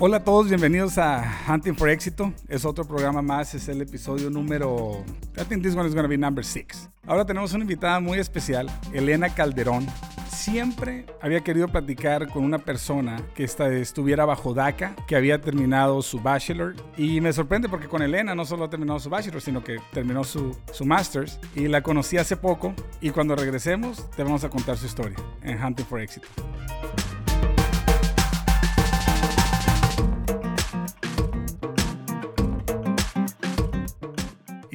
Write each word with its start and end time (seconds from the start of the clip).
Hola 0.00 0.18
a 0.18 0.22
todos, 0.22 0.46
bienvenidos 0.46 0.96
a 0.96 1.24
Hunting 1.48 1.74
for 1.74 1.90
Éxito. 1.90 2.32
Es 2.46 2.64
otro 2.64 2.84
programa 2.84 3.20
más, 3.20 3.52
es 3.54 3.66
el 3.66 3.82
episodio 3.82 4.30
número. 4.30 5.04
I 5.36 5.42
think 5.42 5.64
this 5.64 5.74
one 5.74 5.88
is 5.88 5.92
going 5.92 6.04
to 6.04 6.08
be 6.08 6.16
number 6.16 6.44
six. 6.44 6.88
Ahora 7.04 7.24
tenemos 7.24 7.52
una 7.52 7.64
invitada 7.64 7.98
muy 7.98 8.20
especial, 8.20 8.70
Elena 8.92 9.28
Calderón. 9.28 9.88
Siempre 10.30 11.04
había 11.20 11.40
querido 11.40 11.66
platicar 11.66 12.28
con 12.28 12.44
una 12.44 12.58
persona 12.58 13.20
que 13.34 13.42
estuviera 13.42 14.24
bajo 14.24 14.54
DACA, 14.54 14.94
que 15.08 15.16
había 15.16 15.40
terminado 15.40 16.00
su 16.00 16.20
bachelor. 16.20 16.76
Y 16.96 17.20
me 17.20 17.32
sorprende 17.32 17.68
porque 17.68 17.88
con 17.88 18.00
Elena 18.00 18.36
no 18.36 18.44
solo 18.44 18.66
ha 18.66 18.70
terminado 18.70 19.00
su 19.00 19.10
bachelor, 19.10 19.40
sino 19.40 19.64
que 19.64 19.78
terminó 19.92 20.22
su, 20.22 20.56
su 20.72 20.84
master's. 20.84 21.40
Y 21.56 21.66
la 21.66 21.82
conocí 21.82 22.18
hace 22.18 22.36
poco. 22.36 22.72
Y 23.00 23.10
cuando 23.10 23.34
regresemos, 23.34 24.08
te 24.10 24.22
vamos 24.22 24.44
a 24.44 24.48
contar 24.48 24.76
su 24.76 24.86
historia 24.86 25.16
en 25.42 25.60
Hunting 25.60 25.86
for 25.86 26.00
Éxito. 26.00 26.28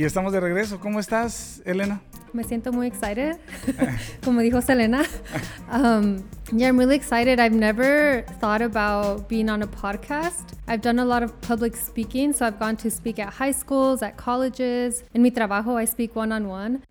Y 0.03 0.05
estamos 0.05 0.34
de 0.34 0.41
regreso. 0.41 0.81
¿Cómo 0.81 0.99
estás, 0.99 1.62
Elena? 1.63 2.02
Me 2.34 2.43
siento 2.43 2.73
muy 2.73 2.88
excited. 2.88 3.38
Como 4.26 4.41
dijo 4.41 4.62
Selena. 4.62 5.03
Um, 5.73 6.21
yeah, 6.52 6.68
I'm 6.68 6.78
really 6.78 6.96
excited. 6.96 7.40
I've 7.40 7.54
never 7.54 8.24
thought 8.40 8.62
about 8.62 9.30
being 9.30 9.50
on 9.50 9.62
a 9.62 9.68
podcast. 9.68 10.54
I've 10.68 10.82
done 10.82 11.00
a 11.00 11.06
lot 11.06 11.24
of 11.24 11.40
public 11.42 11.76
speaking. 11.76 12.34
So 12.34 12.46
I've 12.46 12.60
gone 12.60 12.76
to 12.78 12.92
speak 12.92 13.20
at 13.20 13.34
high 13.34 13.52
schools, 13.52 14.02
at 14.02 14.18
colleges. 14.18 15.04
In 15.14 15.22
mi 15.22 15.32
trabajo, 15.32 15.76
I 15.76 15.86
speak 15.86 16.16
one 16.16 16.32
on 16.32 16.48
one. 16.48 16.84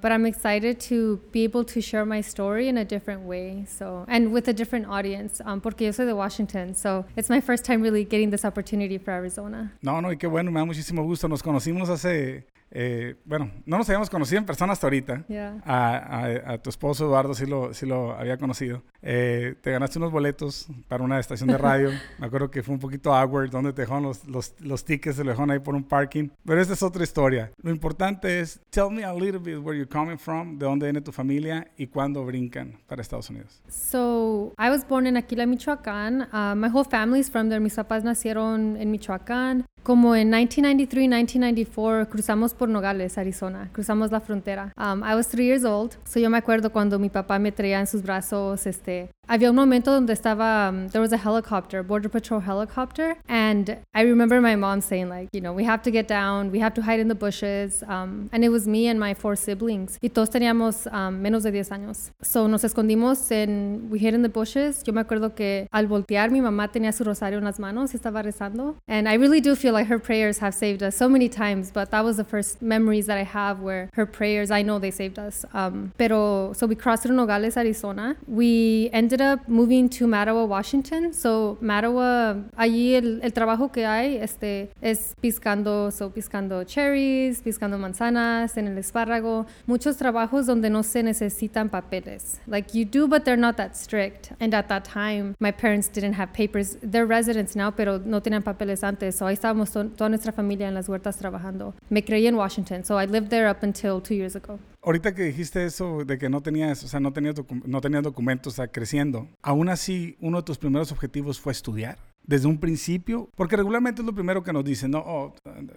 But 0.00 0.12
I'm 0.12 0.26
excited 0.26 0.80
to 0.80 1.20
be 1.32 1.44
able 1.44 1.64
to 1.64 1.80
share 1.80 2.04
my 2.04 2.20
story 2.20 2.68
in 2.68 2.78
a 2.78 2.84
different 2.84 3.22
way. 3.22 3.66
So, 3.68 4.04
and 4.08 4.32
with 4.32 4.48
a 4.48 4.52
different 4.52 4.86
audience. 4.86 5.40
Um, 5.44 5.60
porque 5.60 5.82
yo 5.82 5.92
soy 5.92 6.06
de 6.06 6.14
Washington. 6.14 6.74
So 6.74 7.04
it's 7.16 7.28
my 7.28 7.40
first 7.40 7.64
time 7.64 7.82
really 7.82 8.04
getting 8.04 8.30
this 8.30 8.44
opportunity 8.44 8.98
for 8.98 9.10
Arizona. 9.12 9.72
No, 9.82 10.00
no, 10.00 10.08
y 10.08 10.16
qué 10.16 10.28
bueno. 10.28 10.50
Me 10.50 10.60
da 10.60 10.66
muchísimo 10.66 11.04
gusto. 11.04 11.28
Nos 11.28 11.42
conocimos 11.42 11.88
hace 11.88 12.44
Eh, 12.74 13.14
bueno, 13.24 13.50
no 13.64 13.78
nos 13.78 13.88
habíamos 13.88 14.10
conocido 14.10 14.38
en 14.38 14.46
persona 14.46 14.72
hasta 14.72 14.86
ahorita. 14.86 15.24
A, 15.64 16.58
tu 16.62 16.70
esposo 16.70 17.04
Eduardo 17.06 17.34
sí 17.34 17.46
lo, 17.46 17.72
sí 17.72 17.86
lo 17.86 18.12
había 18.12 18.36
conocido. 18.36 18.82
Eh, 19.00 19.54
te 19.62 19.70
ganaste 19.70 19.98
unos 19.98 20.10
boletos 20.10 20.66
para 20.88 21.04
una 21.04 21.20
estación 21.20 21.48
de 21.48 21.56
radio. 21.56 21.90
Me 22.18 22.26
acuerdo 22.26 22.50
que 22.50 22.62
fue 22.62 22.74
un 22.74 22.80
poquito 22.80 23.14
awkward 23.14 23.50
donde 23.50 23.72
te 23.72 23.82
dejaron 23.82 24.02
los, 24.02 24.24
los, 24.26 24.54
los 24.60 24.84
tickets, 24.84 25.16
se 25.16 25.24
lo 25.24 25.30
dejaron 25.30 25.50
ahí 25.50 25.60
por 25.60 25.74
un 25.74 25.84
parking. 25.84 26.28
Pero 26.44 26.60
esta 26.60 26.74
es 26.74 26.82
otra 26.82 27.04
historia. 27.04 27.52
Lo 27.62 27.70
importante 27.70 28.40
es, 28.40 28.60
tell 28.70 28.90
me 28.90 29.04
a 29.04 29.14
little 29.14 29.38
bit 29.38 29.58
where 29.58 29.78
you're 29.78 29.88
coming 29.88 30.18
from, 30.18 30.58
de 30.58 30.66
dónde 30.66 30.86
viene 30.86 31.00
tu 31.00 31.12
familia 31.12 31.70
y 31.76 31.86
cuándo 31.86 32.24
brincan 32.24 32.78
para 32.86 33.02
Estados 33.02 33.30
Unidos. 33.30 33.62
So, 33.68 34.52
I 34.58 34.70
was 34.70 34.86
born 34.86 35.06
in 35.06 35.16
Aquila, 35.16 35.46
Michoacán. 35.46 36.28
Uh, 36.32 36.56
my 36.56 36.68
whole 36.68 36.84
family 36.84 37.20
is 37.20 37.30
from 37.30 37.48
there. 37.48 37.60
Mis 37.60 37.74
papás 37.74 38.02
nacieron 38.02 38.76
en 38.76 38.90
Michoacán. 38.90 39.66
Como 39.84 40.14
en 40.16 40.30
1993, 40.30 41.02
1994, 41.02 42.08
cruzamos 42.08 42.54
por 42.54 42.63
Nogales, 42.68 43.18
Arizona. 43.18 43.70
Cruzamos 43.72 44.10
la 44.10 44.20
frontera. 44.20 44.72
Um, 44.76 45.02
I 45.02 45.14
was 45.14 45.28
three 45.28 45.46
years 45.46 45.64
old. 45.64 45.96
So 46.04 46.20
yo 46.20 46.30
me 46.30 46.38
acuerdo 46.38 46.70
cuando 46.70 46.98
mi 46.98 47.08
papá 47.08 47.38
me 47.38 47.52
traía 47.52 47.80
en 47.80 47.86
sus 47.86 48.02
brazos, 48.02 48.66
este, 48.66 49.10
había 49.28 49.50
un 49.50 49.56
momento 49.56 49.92
donde 49.92 50.12
estaba, 50.12 50.68
um, 50.68 50.88
there 50.88 51.00
was 51.00 51.12
a 51.12 51.16
helicopter, 51.16 51.82
Border 51.82 52.08
Patrol 52.08 52.40
helicopter, 52.40 53.16
and 53.28 53.78
I 53.94 54.02
remember 54.02 54.40
my 54.40 54.56
mom 54.56 54.80
saying 54.80 55.08
like, 55.08 55.28
you 55.32 55.40
know, 55.40 55.52
we 55.52 55.64
have 55.64 55.82
to 55.82 55.90
get 55.90 56.06
down, 56.08 56.50
we 56.50 56.58
have 56.60 56.74
to 56.74 56.82
hide 56.82 57.00
in 57.00 57.08
the 57.08 57.14
bushes, 57.14 57.82
um, 57.88 58.28
and 58.32 58.44
it 58.44 58.50
was 58.50 58.66
me 58.66 58.88
and 58.88 58.98
my 58.98 59.14
four 59.14 59.36
siblings, 59.36 59.98
y 60.02 60.08
todos 60.08 60.30
teníamos 60.30 60.86
um, 60.92 61.20
menos 61.22 61.42
de 61.42 61.52
10 61.52 61.70
años. 61.70 62.10
So 62.22 62.46
nos 62.46 62.64
escondimos 62.64 63.30
en, 63.30 63.88
we 63.90 63.98
hid 63.98 64.14
in 64.14 64.22
the 64.22 64.28
bushes. 64.28 64.82
Yo 64.84 64.92
me 64.92 65.00
acuerdo 65.00 65.34
que 65.34 65.68
al 65.72 65.86
voltear 65.86 66.30
mi 66.30 66.40
mamá 66.40 66.68
tenía 66.68 66.92
su 66.92 67.04
rosario 67.04 67.38
en 67.38 67.44
las 67.44 67.58
manos 67.58 67.92
y 67.92 67.96
estaba 67.96 68.22
rezando, 68.22 68.76
and 68.88 69.08
I 69.08 69.14
really 69.14 69.40
do 69.40 69.54
feel 69.54 69.72
like 69.72 69.88
her 69.88 69.98
prayers 69.98 70.38
have 70.38 70.54
saved 70.54 70.82
us 70.82 70.96
so 70.96 71.08
many 71.08 71.28
times, 71.28 71.70
but 71.72 71.90
that 71.90 72.04
was 72.04 72.16
the 72.16 72.24
first 72.24 72.60
memories 72.62 73.06
that 73.06 73.18
I 73.18 73.24
have 73.24 73.60
where 73.60 73.88
her 73.94 74.06
prayers, 74.06 74.50
I 74.50 74.62
know 74.62 74.78
they 74.78 74.90
saved 74.90 75.18
us. 75.18 75.44
Um, 75.52 75.92
pero 75.98 76.52
so 76.54 76.66
we 76.66 76.74
crossed 76.74 77.02
through 77.04 77.16
Nogales, 77.16 77.56
Arizona. 77.56 78.16
We 78.26 78.90
ended 78.92 79.13
ended 79.14 79.20
up 79.20 79.48
moving 79.48 79.88
to 79.88 80.06
Mattawa, 80.06 80.46
Washington. 80.46 81.12
So 81.12 81.56
Mattawa, 81.60 82.44
allí 82.56 82.94
el, 82.94 83.20
el 83.22 83.32
trabajo 83.32 83.70
que 83.70 83.86
hay 83.86 84.16
este, 84.16 84.70
es 84.80 85.14
piscando, 85.20 85.90
so 85.92 86.10
piscando 86.10 86.64
cherries, 86.64 87.40
piscando 87.40 87.78
manzanas 87.78 88.56
en 88.56 88.66
el 88.66 88.78
espárrago. 88.78 89.46
Muchos 89.66 89.96
trabajos 89.96 90.46
donde 90.46 90.68
no 90.70 90.82
se 90.82 91.02
necesitan 91.02 91.68
papeles. 91.70 92.40
Like 92.46 92.74
you 92.76 92.84
do, 92.84 93.06
but 93.06 93.24
they're 93.24 93.36
not 93.36 93.56
that 93.56 93.76
strict. 93.76 94.32
And 94.40 94.52
at 94.54 94.68
that 94.68 94.84
time, 94.84 95.36
my 95.38 95.52
parents 95.52 95.88
didn't 95.88 96.14
have 96.14 96.32
papers. 96.32 96.76
They're 96.82 97.06
residents 97.06 97.54
now, 97.54 97.70
pero 97.70 97.98
no 97.98 98.20
tenían 98.20 98.42
papeles 98.42 98.82
antes. 98.82 99.16
So 99.16 99.26
ahí 99.26 99.34
estábamos 99.34 99.70
to 99.72 99.84
toda 99.84 100.08
nuestra 100.08 100.32
familia 100.32 100.66
en 100.68 100.74
las 100.74 100.88
huertas 100.88 101.16
trabajando. 101.16 101.74
Me 101.88 102.02
creí 102.02 102.26
en 102.26 102.34
Washington. 102.36 102.84
So 102.84 102.98
I 102.98 103.06
lived 103.06 103.30
there 103.30 103.48
up 103.48 103.62
until 103.62 104.00
two 104.00 104.14
years 104.14 104.34
ago. 104.34 104.58
Ahorita 104.84 105.14
que 105.14 105.22
dijiste 105.22 105.64
eso 105.64 106.04
de 106.04 106.18
que 106.18 106.28
no 106.28 106.42
tenías, 106.42 106.84
o 106.84 106.88
sea, 106.88 107.00
no 107.00 107.12
tenías, 107.14 107.36
no 107.64 107.80
tenías 107.80 108.02
documentos, 108.02 108.52
o 108.52 108.56
sea, 108.56 108.68
creciendo, 108.68 109.28
aún 109.40 109.70
así, 109.70 110.16
uno 110.20 110.38
de 110.38 110.44
tus 110.44 110.58
primeros 110.58 110.92
objetivos 110.92 111.40
fue 111.40 111.52
estudiar 111.52 111.96
desde 112.26 112.48
un 112.48 112.58
principio, 112.58 113.28
porque 113.36 113.56
regularmente 113.56 114.02
es 114.02 114.06
lo 114.06 114.14
primero 114.14 114.42
que 114.42 114.52
nos 114.52 114.64
dicen, 114.64 114.90
no, 114.90 114.98
oh, 114.98 115.34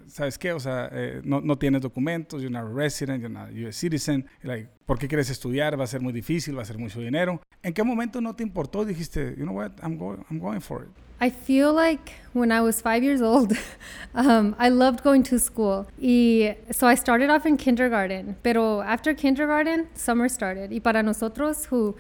¿sabes 0.08 0.38
qué? 0.38 0.54
O 0.54 0.60
sea, 0.60 0.90
eh, 0.92 1.22
no, 1.24 1.42
no, 1.42 1.58
tienes 1.58 1.82
documentos, 1.82 2.42
you're 2.42 2.52
not 2.52 2.70
a 2.70 2.74
resident, 2.74 3.22
you're 3.22 3.34
not 3.34 3.50
a 3.50 3.68
US 3.68 3.76
citizen, 3.76 4.26
like, 4.44 4.70
¿por 4.86 4.98
qué 4.98 5.08
quieres 5.08 5.30
estudiar? 5.30 5.80
Va 5.80 5.84
a 5.84 5.88
ser 5.88 6.02
muy 6.02 6.14
difícil, 6.14 6.58
va 6.58 6.62
a 6.62 6.66
ser 6.66 6.78
mucho 6.78 7.00
dinero. 7.00 7.42
¿En 7.62 7.74
qué 7.74 7.84
momento 7.84 8.22
no 8.22 8.36
te 8.36 8.44
importó? 8.44 8.86
Dijiste, 8.86 9.36
you 9.38 9.44
know 9.44 9.56
what, 9.56 9.72
I'm 9.84 9.98
going, 9.98 10.24
I'm 10.30 10.40
going 10.40 10.62
for 10.62 10.84
it. 10.84 10.90
I 11.20 11.32
feel 11.32 11.74
like 11.74 12.14
when 12.34 12.52
I 12.52 12.62
was 12.62 12.80
five 12.80 13.04
years 13.04 13.22
old, 13.22 13.52
um, 14.14 14.56
I 14.60 14.70
loved 14.70 15.04
going 15.04 15.24
to 15.24 15.40
school. 15.40 15.88
Y 16.00 16.56
so 16.72 16.88
I 16.88 16.96
started 16.96 17.32
off 17.32 17.46
in 17.48 17.58
kindergarten, 17.58 18.36
pero 18.44 18.82
after 18.82 19.16
kindergarten, 19.16 19.88
summer 19.96 20.30
started. 20.30 20.72
Y 20.72 20.80
para 20.80 21.02
nosotros 21.02 21.66
who 21.66 21.96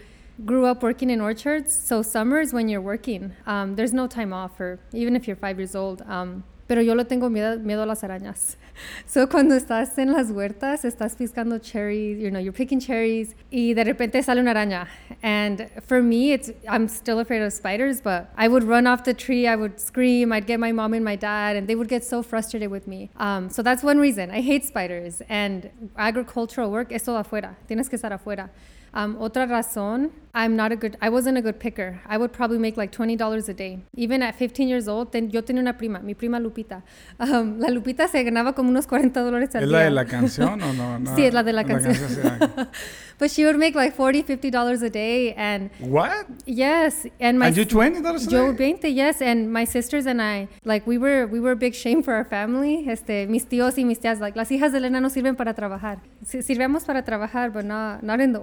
grew 0.45 0.65
up 0.65 0.83
working 0.83 1.09
in 1.09 1.21
orchards, 1.21 1.73
so 1.73 2.01
summer 2.01 2.39
is 2.39 2.53
when 2.53 2.69
you're 2.69 2.81
working. 2.81 3.33
Um, 3.45 3.75
there's 3.75 3.93
no 3.93 4.07
time 4.07 4.33
off, 4.33 4.59
or 4.59 4.79
even 4.93 5.15
if 5.15 5.27
you're 5.27 5.35
five 5.35 5.57
years 5.57 5.75
old. 5.75 6.01
Um, 6.03 6.43
pero 6.67 6.81
yo 6.81 6.93
le 6.95 7.05
tengo 7.05 7.29
miedo, 7.29 7.57
miedo 7.63 7.83
a 7.83 7.85
las 7.85 8.01
arañas. 8.03 8.55
So 9.07 9.25
cuando 9.25 9.55
estás 9.55 9.97
en 9.97 10.13
las 10.13 10.29
huertas, 10.29 10.85
estás 10.85 11.15
piscando 11.15 11.57
cherries, 11.59 12.19
you 12.19 12.29
know, 12.29 12.37
you're 12.39 12.53
picking 12.53 12.79
cherries, 12.79 13.33
y 13.51 13.73
de 13.73 13.83
repente 13.83 14.21
sale 14.23 14.39
una 14.39 14.53
araña. 14.53 14.87
And 15.23 15.67
for 15.87 16.03
me, 16.03 16.33
it's 16.33 16.51
I'm 16.69 16.87
still 16.87 17.19
afraid 17.19 17.41
of 17.41 17.51
spiders, 17.53 18.01
but 18.01 18.29
I 18.37 18.47
would 18.47 18.63
run 18.63 18.85
off 18.85 19.03
the 19.03 19.15
tree, 19.15 19.47
I 19.47 19.55
would 19.55 19.79
scream, 19.79 20.31
I'd 20.31 20.45
get 20.45 20.59
my 20.59 20.71
mom 20.71 20.93
and 20.93 21.03
my 21.03 21.15
dad, 21.15 21.55
and 21.55 21.67
they 21.67 21.73
would 21.73 21.87
get 21.87 22.03
so 22.03 22.21
frustrated 22.21 22.69
with 22.69 22.85
me. 22.85 23.09
Um, 23.17 23.49
so 23.49 23.63
that's 23.63 23.81
one 23.81 23.97
reason. 23.97 24.29
I 24.29 24.41
hate 24.41 24.63
spiders. 24.63 25.23
And 25.27 25.71
agricultural 25.97 26.69
work 26.69 26.91
es 26.91 27.03
todo 27.03 27.17
afuera. 27.17 27.55
Tienes 27.67 27.89
que 27.89 27.97
estar 27.97 28.11
afuera. 28.11 28.51
Um, 28.93 29.17
otra 29.19 29.45
razón, 29.45 30.11
I'm 30.33 30.55
not 30.55 30.71
a 30.71 30.75
good, 30.75 30.97
I 31.01 31.09
wasn't 31.09 31.37
a 31.37 31.41
good 31.41 31.59
picker. 31.59 31.99
I 32.07 32.17
would 32.17 32.31
probably 32.31 32.59
make 32.59 32.77
like 32.77 32.91
$20 32.91 33.49
a 33.49 33.53
day. 33.53 33.79
Even 33.95 34.21
at 34.21 34.35
15 34.35 34.67
years 34.67 34.87
old, 34.87 35.11
ten, 35.11 35.31
yo 35.31 35.41
tenía 35.41 35.61
una 35.61 35.73
prima, 35.73 35.99
mi 35.99 36.13
prima 36.13 36.39
Lupita. 36.39 36.83
Um, 37.19 37.57
la 37.59 37.69
Lupita 37.69 38.07
se 38.07 38.23
ganaba 38.23 38.53
como 38.53 38.69
unos 38.69 38.85
40 38.85 39.19
dólares 39.21 39.55
al 39.55 39.63
¿Es 39.63 39.69
día. 39.69 39.77
¿Es 39.77 39.83
la 39.83 39.83
de 39.83 39.91
la 39.91 40.05
canción 40.05 40.61
o 40.61 40.73
no? 40.73 40.99
no 40.99 41.15
sí, 41.15 41.25
es 41.25 41.33
la 41.33 41.43
de 41.43 41.53
la, 41.53 41.63
la 41.63 41.67
canción. 41.67 41.95
canción 41.95 42.69
But 43.19 43.31
she 43.31 43.45
would 43.45 43.57
make 43.57 43.73
like 43.73 43.95
40, 43.95 44.21
50 44.27 44.51
dollars 44.51 44.83
a 44.83 44.91
day. 44.91 45.33
And 45.33 45.71
what? 45.79 46.27
Yes. 46.45 47.07
And 47.19 47.39
my 47.39 47.47
and 47.47 47.57
you 47.57 47.65
20 47.65 48.01
dollars 48.03 48.27
a 48.27 48.29
day? 48.29 48.35
Yo 48.35 48.53
20, 48.53 48.89
yes. 48.89 49.21
And 49.23 49.51
my 49.51 49.65
sisters 49.65 50.05
and 50.05 50.21
I, 50.21 50.47
like 50.65 50.85
we 50.85 50.99
were, 50.99 51.25
we 51.25 51.39
were 51.39 51.53
a 51.53 51.55
big 51.55 51.73
shame 51.73 52.03
for 52.03 52.13
our 52.13 52.25
family. 52.25 52.85
Este, 52.87 53.25
mis 53.27 53.45
tíos 53.45 53.75
y 53.79 53.85
mis 53.85 53.99
tías, 53.99 54.19
like 54.19 54.35
las 54.37 54.51
hijas 54.51 54.71
de 54.71 54.77
Elena 54.77 55.01
no 55.01 55.09
sirven 55.09 55.35
para 55.35 55.55
trabajar. 55.55 55.99
Sirvemos 56.23 56.85
para 56.85 57.03
trabajar, 57.03 57.51
but 57.51 57.65
not, 57.65 58.03
not 58.03 58.19
in 58.19 58.33
the 58.33 58.39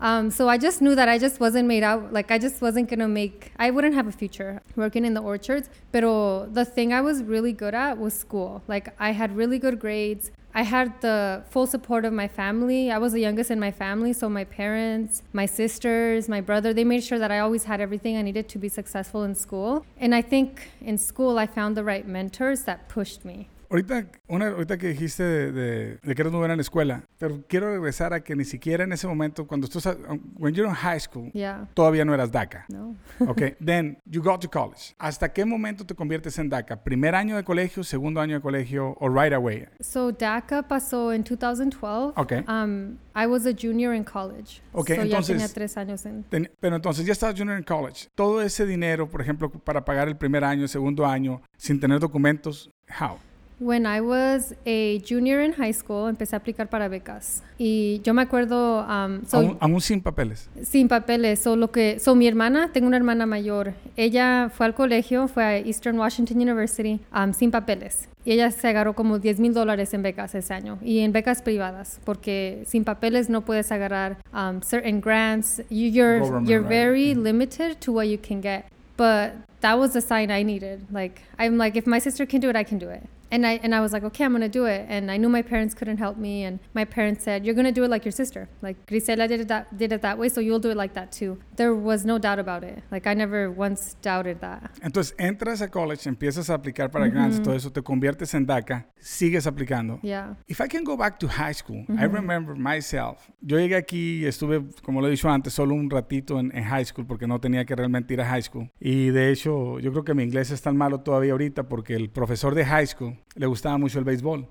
Um, 0.00 0.30
so 0.30 0.48
I 0.48 0.58
just 0.58 0.80
knew 0.80 0.94
that 0.94 1.08
I 1.08 1.18
just 1.18 1.40
wasn't 1.40 1.66
made 1.68 1.82
out, 1.82 2.12
like 2.12 2.30
I 2.30 2.38
just 2.38 2.60
wasn't 2.60 2.88
gonna 2.90 3.08
make, 3.08 3.52
I 3.58 3.70
wouldn't 3.70 3.94
have 3.94 4.06
a 4.06 4.12
future 4.12 4.60
working 4.74 5.04
in 5.04 5.14
the 5.14 5.20
orchards. 5.20 5.68
Pero 5.92 6.46
the 6.46 6.64
thing 6.64 6.92
I 6.92 7.00
was 7.00 7.22
really 7.22 7.52
good 7.52 7.74
at 7.74 7.98
was 7.98 8.14
school. 8.14 8.62
Like 8.66 8.94
I 8.98 9.10
had 9.12 9.36
really 9.36 9.58
good 9.58 9.78
grades. 9.78 10.30
I 10.54 10.62
had 10.62 11.02
the 11.02 11.44
full 11.50 11.66
support 11.66 12.06
of 12.06 12.14
my 12.14 12.28
family. 12.28 12.90
I 12.90 12.96
was 12.96 13.12
the 13.12 13.20
youngest 13.20 13.50
in 13.50 13.60
my 13.60 13.70
family, 13.70 14.14
so 14.14 14.26
my 14.30 14.44
parents, 14.44 15.22
my 15.34 15.44
sisters, 15.44 16.30
my 16.30 16.40
brother, 16.40 16.72
they 16.72 16.84
made 16.84 17.04
sure 17.04 17.18
that 17.18 17.30
I 17.30 17.40
always 17.40 17.64
had 17.64 17.78
everything 17.78 18.16
I 18.16 18.22
needed 18.22 18.48
to 18.48 18.58
be 18.58 18.70
successful 18.70 19.22
in 19.22 19.34
school. 19.34 19.84
And 19.98 20.14
I 20.14 20.22
think 20.22 20.70
in 20.80 20.96
school 20.96 21.38
I 21.38 21.46
found 21.46 21.76
the 21.76 21.84
right 21.84 22.08
mentors 22.08 22.62
that 22.62 22.88
pushed 22.88 23.22
me. 23.22 23.50
Ahorita, 23.70 24.06
una, 24.28 24.48
ahorita 24.48 24.78
que 24.78 24.88
dijiste 24.88 25.22
de, 25.22 25.52
de, 25.52 25.98
de 26.02 26.14
que 26.14 26.22
eres 26.22 26.30
muy 26.32 26.38
buena 26.38 26.54
en 26.54 26.58
la 26.58 26.62
escuela, 26.62 27.02
pero 27.18 27.42
quiero 27.48 27.70
regresar 27.70 28.12
a 28.12 28.20
que 28.22 28.34
ni 28.36 28.44
siquiera 28.44 28.84
en 28.84 28.92
ese 28.92 29.06
momento, 29.06 29.46
cuando 29.46 29.66
tú 29.68 29.78
estás, 29.78 29.96
when 30.38 30.54
you're 30.54 30.68
in 30.68 30.74
high 30.74 31.00
school, 31.00 31.30
Yeah. 31.32 31.68
todavía 31.74 32.04
no 32.04 32.14
eras 32.14 32.30
DACA. 32.30 32.66
No. 32.68 32.96
Ok, 33.28 33.56
then 33.64 33.98
you 34.04 34.22
go 34.22 34.38
to 34.38 34.48
college. 34.48 34.94
¿Hasta 34.98 35.32
qué 35.32 35.44
momento 35.44 35.84
te 35.84 35.94
conviertes 35.94 36.38
en 36.38 36.48
DACA? 36.48 36.82
¿Primer 36.82 37.14
año 37.14 37.36
de 37.36 37.44
colegio, 37.44 37.82
segundo 37.84 38.20
año 38.20 38.34
de 38.36 38.40
colegio 38.40 38.94
o 39.00 39.08
right 39.08 39.32
away? 39.32 39.66
So 39.80 40.12
DACA 40.12 40.62
pasó 40.68 41.12
en 41.12 41.24
2012. 41.24 42.12
Okay. 42.16 42.44
Um, 42.48 42.96
I 43.14 43.26
was 43.26 43.46
a 43.46 43.52
junior 43.52 43.94
in 43.94 44.04
college. 44.04 44.60
Okay, 44.72 44.96
so 44.96 45.02
entonces- 45.02 45.28
ya 45.28 45.34
tenía 45.48 45.54
tres 45.54 45.76
años 45.76 46.04
en. 46.06 46.22
Ten- 46.24 46.50
pero 46.60 46.76
entonces 46.76 47.04
ya 47.06 47.12
estabas 47.12 47.36
junior 47.38 47.56
en 47.56 47.64
college. 47.64 48.08
Todo 48.14 48.40
ese 48.42 48.66
dinero, 48.66 49.08
por 49.08 49.20
ejemplo, 49.20 49.50
para 49.50 49.84
pagar 49.84 50.08
el 50.08 50.16
primer 50.16 50.44
año, 50.44 50.62
el 50.62 50.68
segundo 50.68 51.04
año, 51.06 51.40
sin 51.56 51.80
tener 51.80 51.98
documentos, 52.00 52.70
how? 53.00 53.16
When 53.58 53.86
I 53.86 54.02
was 54.02 54.54
a 54.66 54.98
junior 54.98 55.40
in 55.40 55.54
high 55.54 55.72
school, 55.72 56.10
empecé 56.10 56.36
a 56.36 56.40
aplicar 56.40 56.68
para 56.68 56.88
becas. 56.88 57.42
Y 57.58 58.02
yo 58.04 58.12
me 58.12 58.20
acuerdo, 58.20 58.80
um, 58.86 59.24
so, 59.26 59.38
aún, 59.38 59.56
aún 59.60 59.80
sin 59.80 60.02
papeles. 60.02 60.50
sin 60.62 60.88
papeles, 60.88 61.40
so 61.40 61.56
lo 61.56 61.70
que, 61.70 61.98
so 61.98 62.14
mi 62.14 62.28
hermana, 62.28 62.70
tengo 62.72 62.86
una 62.86 62.98
hermana 62.98 63.24
mayor, 63.24 63.72
ella 63.96 64.50
fue 64.54 64.66
al 64.66 64.74
colegio, 64.74 65.26
fue 65.26 65.42
a 65.42 65.58
Eastern 65.58 65.98
Washington 65.98 66.36
University, 66.38 67.00
um, 67.14 67.32
sin 67.32 67.50
papeles. 67.50 68.08
Y 68.26 68.32
ella 68.32 68.50
se 68.50 68.68
agarró 68.68 68.94
como 68.94 69.18
10 69.18 69.40
mil 69.40 69.54
dólares 69.54 69.94
en 69.94 70.02
becas 70.02 70.34
ese 70.34 70.52
año, 70.52 70.78
y 70.82 70.98
en 70.98 71.12
becas 71.12 71.40
privadas, 71.40 71.98
porque 72.04 72.62
sin 72.66 72.84
papeles 72.84 73.30
no 73.30 73.40
puedes 73.40 73.72
agarrar 73.72 74.18
um, 74.34 74.60
certain 74.60 75.00
grants. 75.00 75.62
You, 75.70 75.88
you're 75.88 76.18
Government, 76.18 76.48
you're 76.48 76.60
right. 76.60 76.68
very 76.68 77.14
limited 77.14 77.80
to 77.80 77.92
what 77.92 78.06
you 78.06 78.18
can 78.18 78.42
get. 78.42 78.66
But 78.98 79.32
that 79.60 79.78
was 79.78 79.92
the 79.92 80.00
sign 80.00 80.30
I 80.30 80.42
needed. 80.42 80.86
Like 80.90 81.22
I'm 81.38 81.56
like, 81.56 81.76
if 81.76 81.86
my 81.86 81.98
sister 82.00 82.26
can 82.26 82.40
do 82.40 82.50
it, 82.50 82.56
I 82.56 82.64
can 82.64 82.78
do 82.78 82.90
it. 82.90 83.02
And 83.30 83.46
I 83.46 83.60
and 83.62 83.74
I 83.74 83.80
was 83.80 83.92
like, 83.92 84.04
okay, 84.04 84.24
I'm 84.24 84.32
gonna 84.32 84.48
do 84.48 84.66
it. 84.66 84.86
And 84.88 85.10
I 85.10 85.16
knew 85.16 85.28
my 85.28 85.42
parents 85.42 85.74
couldn't 85.74 85.98
help 85.98 86.16
me, 86.16 86.44
and 86.44 86.58
my 86.74 86.84
parents 86.84 87.24
said, 87.24 87.44
you're 87.44 87.54
gonna 87.54 87.72
do 87.72 87.84
it 87.84 87.90
like 87.90 88.04
your 88.04 88.12
sister. 88.12 88.48
Like 88.62 88.86
Grisela 88.86 89.28
did 89.28 89.40
it 89.40 89.48
that 89.48 89.76
did 89.76 89.92
it 89.92 90.02
that 90.02 90.18
way, 90.18 90.28
so 90.28 90.40
you'll 90.40 90.60
do 90.60 90.70
it 90.70 90.76
like 90.76 90.94
that 90.94 91.12
too. 91.12 91.38
There 91.56 91.74
was 91.74 92.04
no 92.04 92.18
doubt 92.18 92.38
about 92.38 92.62
it. 92.64 92.82
Like 92.90 93.06
I 93.06 93.14
never 93.14 93.50
once 93.50 93.96
doubted 94.02 94.40
that. 94.40 94.70
Entonces 94.82 95.14
entras 95.18 95.60
a 95.62 95.68
college, 95.68 96.08
empiezas 96.08 96.50
a 96.50 96.54
aplicar 96.54 96.90
para 96.90 97.08
grants, 97.08 97.42
todo 97.42 97.54
eso, 97.54 97.70
te 97.70 97.82
conviertes 97.82 98.34
en 98.34 98.46
DACA, 98.46 98.86
sigues 98.98 99.46
aplicando. 99.46 99.98
Yeah. 100.02 100.36
If 100.48 100.60
I 100.60 100.68
can 100.68 100.84
go 100.84 100.96
back 100.96 101.18
to 101.20 101.28
high 101.28 101.54
school, 101.54 101.84
I 101.88 102.04
remember 102.04 102.54
myself. 102.54 103.28
Yo 103.40 103.58
llegué 103.58 103.76
aquí 103.76 104.24
estuve, 104.24 104.64
como 104.82 105.00
lo 105.00 105.08
he 105.08 105.10
dicho 105.10 105.28
antes, 105.28 105.52
solo 105.52 105.74
un 105.74 105.90
ratito 105.90 106.38
en, 106.38 106.56
en 106.56 106.64
high 106.64 106.84
school 106.84 107.06
porque 107.06 107.26
no 107.26 107.40
tenía 107.40 107.64
que 107.64 107.74
realmente 107.74 108.14
ir 108.14 108.20
a 108.20 108.26
high 108.26 108.42
school. 108.42 108.70
Y 108.80 109.10
de 109.10 109.30
hecho, 109.30 109.78
yo 109.80 109.90
creo 109.92 110.04
que 110.04 110.14
mi 110.14 110.22
inglés 110.22 110.50
es 110.50 110.62
tan 110.62 110.76
malo 110.76 111.00
todavía 111.00 111.32
ahorita 111.32 111.68
porque 111.68 111.94
el 111.94 112.10
profesor 112.10 112.54
de 112.54 112.64
high 112.64 112.86
school 112.86 113.15
le 113.34 113.46
gustaba 113.46 113.78
mucho 113.78 113.98
el 113.98 114.04
béisbol. 114.04 114.48